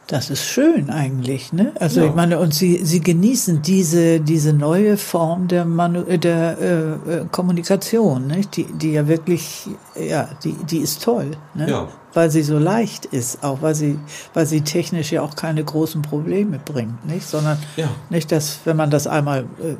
[0.07, 1.73] Das ist schön eigentlich, ne?
[1.81, 2.07] Also ja.
[2.07, 7.25] ich meine, und sie sie genießen diese diese neue Form der Manu der äh, äh,
[7.33, 8.43] Kommunikation, ne?
[8.55, 11.69] Die die ja wirklich ja die die ist toll, ne?
[11.69, 11.89] Ja.
[12.15, 13.99] Weil sie so leicht ist, auch weil sie
[14.33, 17.27] weil sie technisch ja auch keine großen Probleme bringt, nicht?
[17.27, 17.89] Sondern ja.
[18.09, 19.75] nicht, dass wenn man das einmal äh,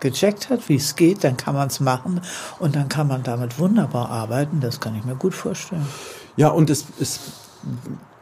[0.00, 2.20] gecheckt hat, wie es geht, dann kann man es machen
[2.58, 4.60] und dann kann man damit wunderbar arbeiten.
[4.60, 5.86] Das kann ich mir gut vorstellen.
[6.36, 7.20] Ja, und es, es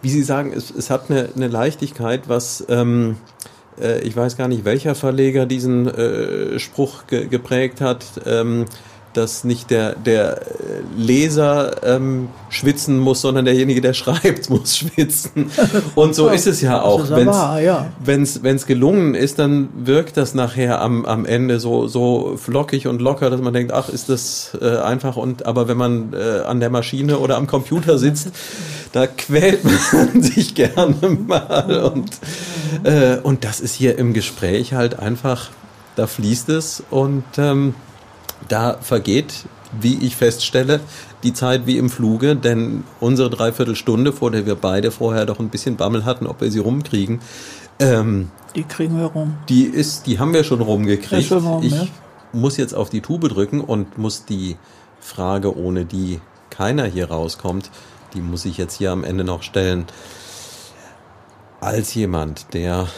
[0.03, 3.17] wie Sie sagen, es, es hat eine, eine Leichtigkeit, was ähm,
[3.81, 8.05] äh, ich weiß gar nicht, welcher Verleger diesen äh, Spruch ge geprägt hat.
[8.27, 8.67] Ähm,
[9.19, 10.41] dass nicht der, der
[10.97, 15.51] Leser ähm, schwitzen muss, sondern derjenige, der schreibt, muss schwitzen.
[15.95, 17.11] Und so ist es ja auch.
[17.11, 17.29] Wenn
[18.23, 18.67] es ja.
[18.67, 23.41] gelungen ist, dann wirkt das nachher am, am Ende so, so flockig und locker, dass
[23.41, 25.17] man denkt, ach, ist das äh, einfach.
[25.17, 28.31] Und aber wenn man äh, an der Maschine oder am Computer sitzt,
[28.93, 30.97] da quält man sich gerne
[31.27, 31.91] mal.
[31.93, 32.11] Und,
[32.85, 35.51] äh, und das ist hier im Gespräch halt einfach,
[35.97, 37.75] da fließt es und ähm,
[38.47, 39.47] da vergeht,
[39.81, 40.81] wie ich feststelle,
[41.23, 45.49] die Zeit wie im Fluge, denn unsere Dreiviertelstunde, vor der wir beide vorher doch ein
[45.49, 47.21] bisschen Bammel hatten, ob wir sie rumkriegen,
[47.81, 49.37] ähm, die kriegen wir rum.
[49.49, 51.29] Die ist, die haben wir schon rumgekriegt.
[51.29, 51.87] Schon rum, ich ja.
[52.33, 54.57] muss jetzt auf die Tube drücken und muss die
[55.01, 56.21] Frage, ohne die
[56.51, 57.71] keiner hier rauskommt,
[58.15, 59.87] die muss ich jetzt hier am Ende noch stellen.
[61.61, 62.89] Als jemand, der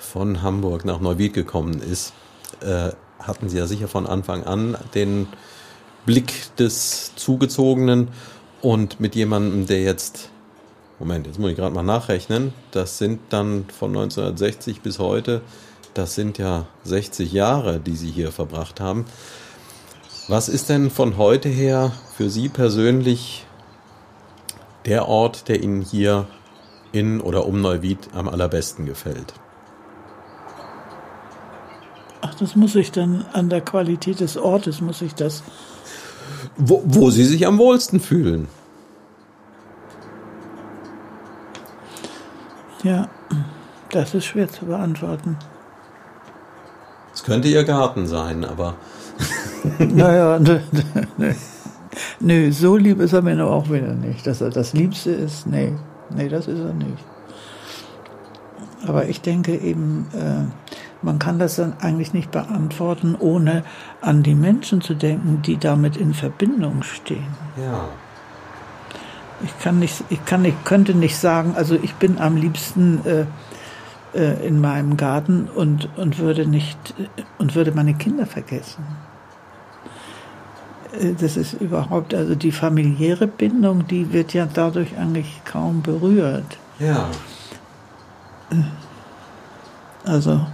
[0.00, 2.12] von Hamburg nach Neuwied gekommen ist,
[2.60, 2.90] äh,
[3.26, 5.26] hatten Sie ja sicher von Anfang an den
[6.06, 8.08] Blick des Zugezogenen
[8.60, 10.30] und mit jemandem, der jetzt,
[10.98, 15.42] Moment, jetzt muss ich gerade mal nachrechnen, das sind dann von 1960 bis heute,
[15.94, 19.06] das sind ja 60 Jahre, die Sie hier verbracht haben.
[20.28, 23.46] Was ist denn von heute her für Sie persönlich
[24.86, 26.26] der Ort, der Ihnen hier
[26.92, 29.34] in oder um Neuwied am allerbesten gefällt?
[32.26, 35.42] Ach, das muss ich dann an der Qualität des Ortes, muss ich das.
[36.56, 38.48] Wo, wo Sie sich am wohlsten fühlen.
[42.82, 43.10] Ja,
[43.90, 45.36] das ist schwer zu beantworten.
[47.12, 48.76] Es könnte Ihr Garten sein, aber.
[49.78, 50.60] naja, nö,
[51.18, 51.34] nö,
[52.20, 54.26] nö, so lieb ist er mir noch auch wieder nicht.
[54.26, 55.74] Dass er das Liebste ist, nee,
[56.08, 57.04] nee, das ist er nicht.
[58.86, 60.73] Aber ich denke eben, äh,
[61.04, 63.62] man kann das dann eigentlich nicht beantworten, ohne
[64.00, 67.26] an die Menschen zu denken, die damit in Verbindung stehen.
[67.56, 67.88] Ja.
[69.44, 73.26] Ich kann nicht, ich kann nicht, könnte nicht sagen, also ich bin am liebsten äh,
[74.14, 76.94] äh, in meinem Garten und, und würde nicht
[77.38, 78.84] und würde meine Kinder vergessen.
[80.98, 86.56] Äh, das ist überhaupt, also die familiäre Bindung, die wird ja dadurch eigentlich kaum berührt.
[86.78, 87.08] Ja.
[90.04, 90.46] Also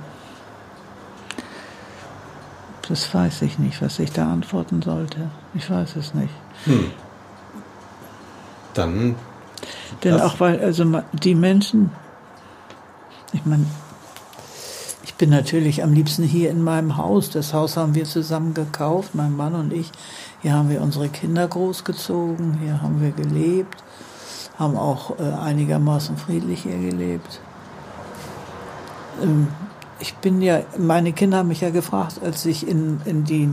[2.90, 5.30] das weiß ich nicht, was ich da antworten sollte.
[5.54, 6.34] Ich weiß es nicht.
[6.64, 6.90] Hm.
[8.74, 9.14] Dann.
[10.02, 11.90] Denn auch weil, also die Menschen,
[13.32, 13.64] ich meine,
[15.04, 17.30] ich bin natürlich am liebsten hier in meinem Haus.
[17.30, 19.92] Das Haus haben wir zusammen gekauft, mein Mann und ich.
[20.42, 23.84] Hier haben wir unsere Kinder großgezogen, hier haben wir gelebt,
[24.58, 27.40] haben auch äh, einigermaßen friedlich hier gelebt.
[30.00, 33.50] Ich bin ja, meine Kinder haben mich ja gefragt, als ich in, in, die,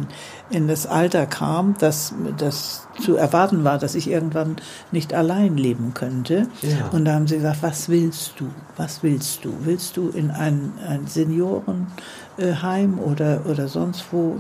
[0.50, 4.56] in das Alter kam, dass das zu erwarten war, dass ich irgendwann
[4.92, 6.48] nicht allein leben könnte.
[6.62, 6.90] Ja.
[6.92, 8.48] Und da haben sie gesagt, was willst du?
[8.78, 9.54] Was willst du?
[9.62, 14.38] Willst du in ein, ein Seniorenheim oder, oder sonst wo?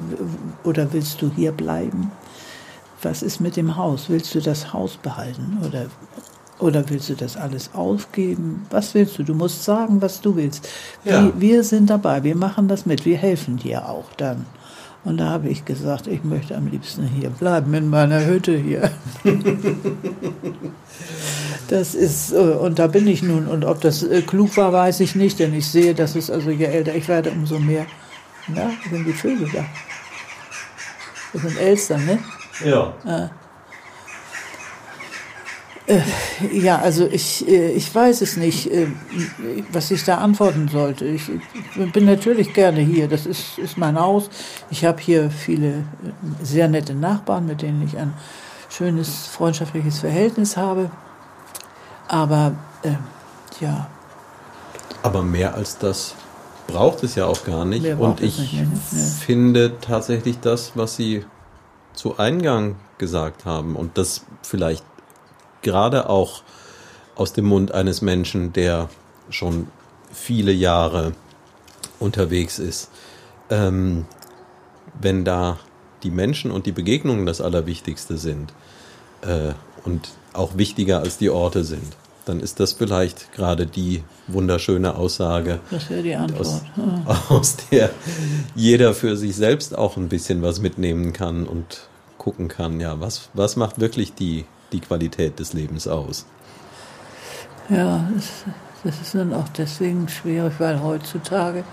[0.63, 2.11] Oder willst du hier bleiben?
[3.01, 4.09] Was ist mit dem Haus?
[4.09, 5.59] Willst du das Haus behalten?
[5.65, 5.87] Oder
[6.59, 8.65] oder willst du das alles aufgeben?
[8.69, 9.23] Was willst du?
[9.23, 10.67] Du musst sagen, was du willst.
[11.03, 11.23] Ja.
[11.23, 14.45] Wir, wir sind dabei, wir machen das mit, wir helfen dir auch dann.
[15.03, 18.91] Und da habe ich gesagt, ich möchte am liebsten hier bleiben, in meiner Hütte hier.
[21.69, 23.47] das ist, äh, und da bin ich nun.
[23.47, 26.49] Und ob das äh, klug war, weiß ich nicht, denn ich sehe, dass es also
[26.49, 27.85] je älter ich werde, umso mehr.
[28.47, 29.65] Na, sind die Vögel da.
[31.31, 32.19] Das sind Elstern, ne?
[32.65, 32.93] Ja.
[33.05, 33.29] Ah.
[35.87, 36.01] Äh,
[36.51, 38.87] ja, also ich, äh, ich weiß es nicht, äh,
[39.71, 41.05] was ich da antworten sollte.
[41.05, 41.31] Ich,
[41.93, 43.07] bin natürlich gerne hier.
[43.07, 44.29] Das ist, ist mein Haus.
[44.69, 45.85] Ich habe hier viele
[46.43, 48.13] sehr nette Nachbarn, mit denen ich ein
[48.69, 50.91] schönes freundschaftliches Verhältnis habe.
[52.09, 52.91] Aber äh,
[53.61, 53.89] Ja.
[55.03, 56.15] Aber mehr als das
[56.67, 57.83] braucht es ja auch gar nicht.
[57.83, 58.67] Mehr Und ich nicht, ne?
[59.25, 61.23] Finde tatsächlich das, was Sie
[61.93, 64.83] zu Eingang gesagt haben und das vielleicht
[65.61, 66.41] gerade auch
[67.15, 68.89] aus dem Mund eines Menschen, der
[69.29, 69.67] schon
[70.11, 71.13] viele Jahre
[71.99, 72.89] unterwegs ist,
[73.49, 74.05] ähm,
[74.99, 75.57] wenn da
[76.03, 78.53] die Menschen und die Begegnungen das Allerwichtigste sind
[79.21, 79.53] äh,
[79.83, 85.59] und auch wichtiger als die Orte sind, dann ist das vielleicht gerade die wunderschöne Aussage,
[86.03, 86.61] die aus,
[87.29, 87.89] aus der
[88.55, 91.87] jeder für sich selbst auch ein bisschen was mitnehmen kann und
[92.17, 96.25] gucken kann, ja, was, was macht wirklich die, die Qualität des Lebens aus?
[97.69, 98.07] Ja,
[98.83, 101.63] das, ist dann auch deswegen schwierig, weil heutzutage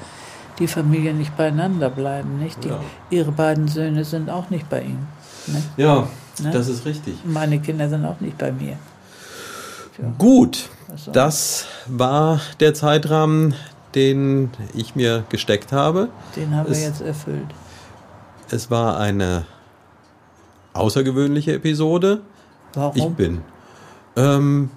[0.59, 2.62] die Familien nicht beieinander bleiben, nicht?
[2.64, 2.80] Die, Ja.
[3.11, 5.07] Ihre beiden Söhne sind auch nicht bei Ihnen.
[5.47, 5.62] Ne?
[5.76, 6.09] Ja,
[6.42, 6.51] Ne?
[6.51, 7.14] das ist richtig.
[7.24, 8.76] Meine Kinder sind auch nicht bei mir.
[10.18, 13.55] Gut, Was soll- das war der Zeitrahmen,
[13.95, 16.09] den ich mir gesteckt habe.
[16.34, 17.47] Den haben wir Es- jetzt erfüllt.
[18.51, 19.47] Es war eine
[20.72, 22.22] außergewöhnliche Episode.
[22.77, 22.97] Warum?
[22.97, 23.41] Ich bin.
[24.16, 24.70] Ähm,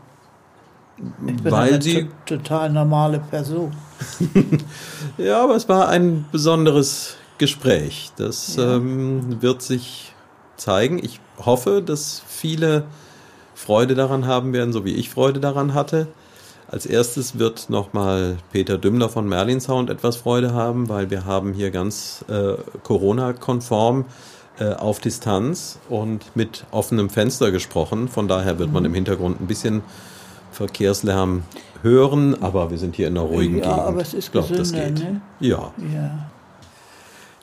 [1.28, 3.72] Ich bin weil eine total normale Person.
[5.18, 8.12] Ja, aber es war ein besonderes Gespräch.
[8.18, 8.76] Das Ja.
[8.76, 10.14] ähm, wird sich
[10.58, 11.00] zeigen.
[11.04, 12.84] Ich hoffe, dass viele
[13.56, 16.08] Freude daran haben werden, so wie ich Freude daran hatte.
[16.70, 21.54] Als erstes wird nochmal Peter Dümmler von Merlin Sound etwas Freude haben, weil wir haben
[21.54, 24.06] hier ganz äh, Corona-konform
[24.60, 28.08] äh, auf Distanz und mit offenem Fenster gesprochen.
[28.08, 29.82] Von daher wird man im Hintergrund ein bisschen
[30.51, 31.43] Verkehrslärm
[31.84, 33.80] hören, aber wir sind hier in einer ruhigen Ja, Gegend.
[33.80, 34.99] aber es ist Ich glaub, das geht.
[34.99, 35.22] ne?
[35.39, 36.30] Ja, Ja.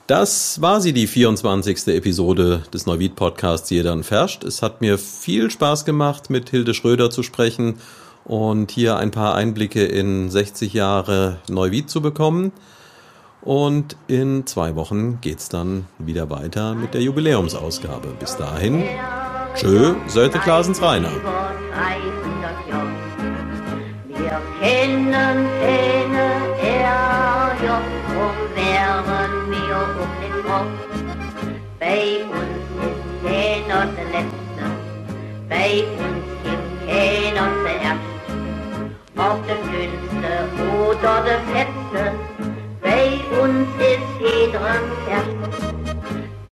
[0.07, 1.87] das war sie, die 24.
[1.95, 4.43] Episode des Neuwied Podcasts Jedern Ferscht.
[4.43, 7.75] Es hat mir viel Spaß gemacht, mit Hilde Schröder zu sprechen
[8.25, 12.51] und hier ein paar Einblicke in 60 Jahre Neuwied zu bekommen.
[13.45, 18.07] Und in zwei Wochen geht's dann wieder weiter mit der Jubiläumsausgabe.
[18.19, 18.83] Bis dahin,
[19.53, 21.11] tschö, Sölte Klasens Rainer.
[21.11, 22.89] Über 300 Jahre.
[24.07, 26.25] Wir kennen keine
[26.59, 30.79] Ärger, drum wären wir um den Kopf.
[31.79, 34.63] Bei uns ist keiner der Letzte,
[35.47, 38.09] bei uns gibt keiner zuerst.
[39.17, 40.31] Ob der Dünnste
[40.89, 42.01] oder der Fetzte,
[42.85, 44.59] bei uns ist eh jeder
[45.05, 45.84] fern.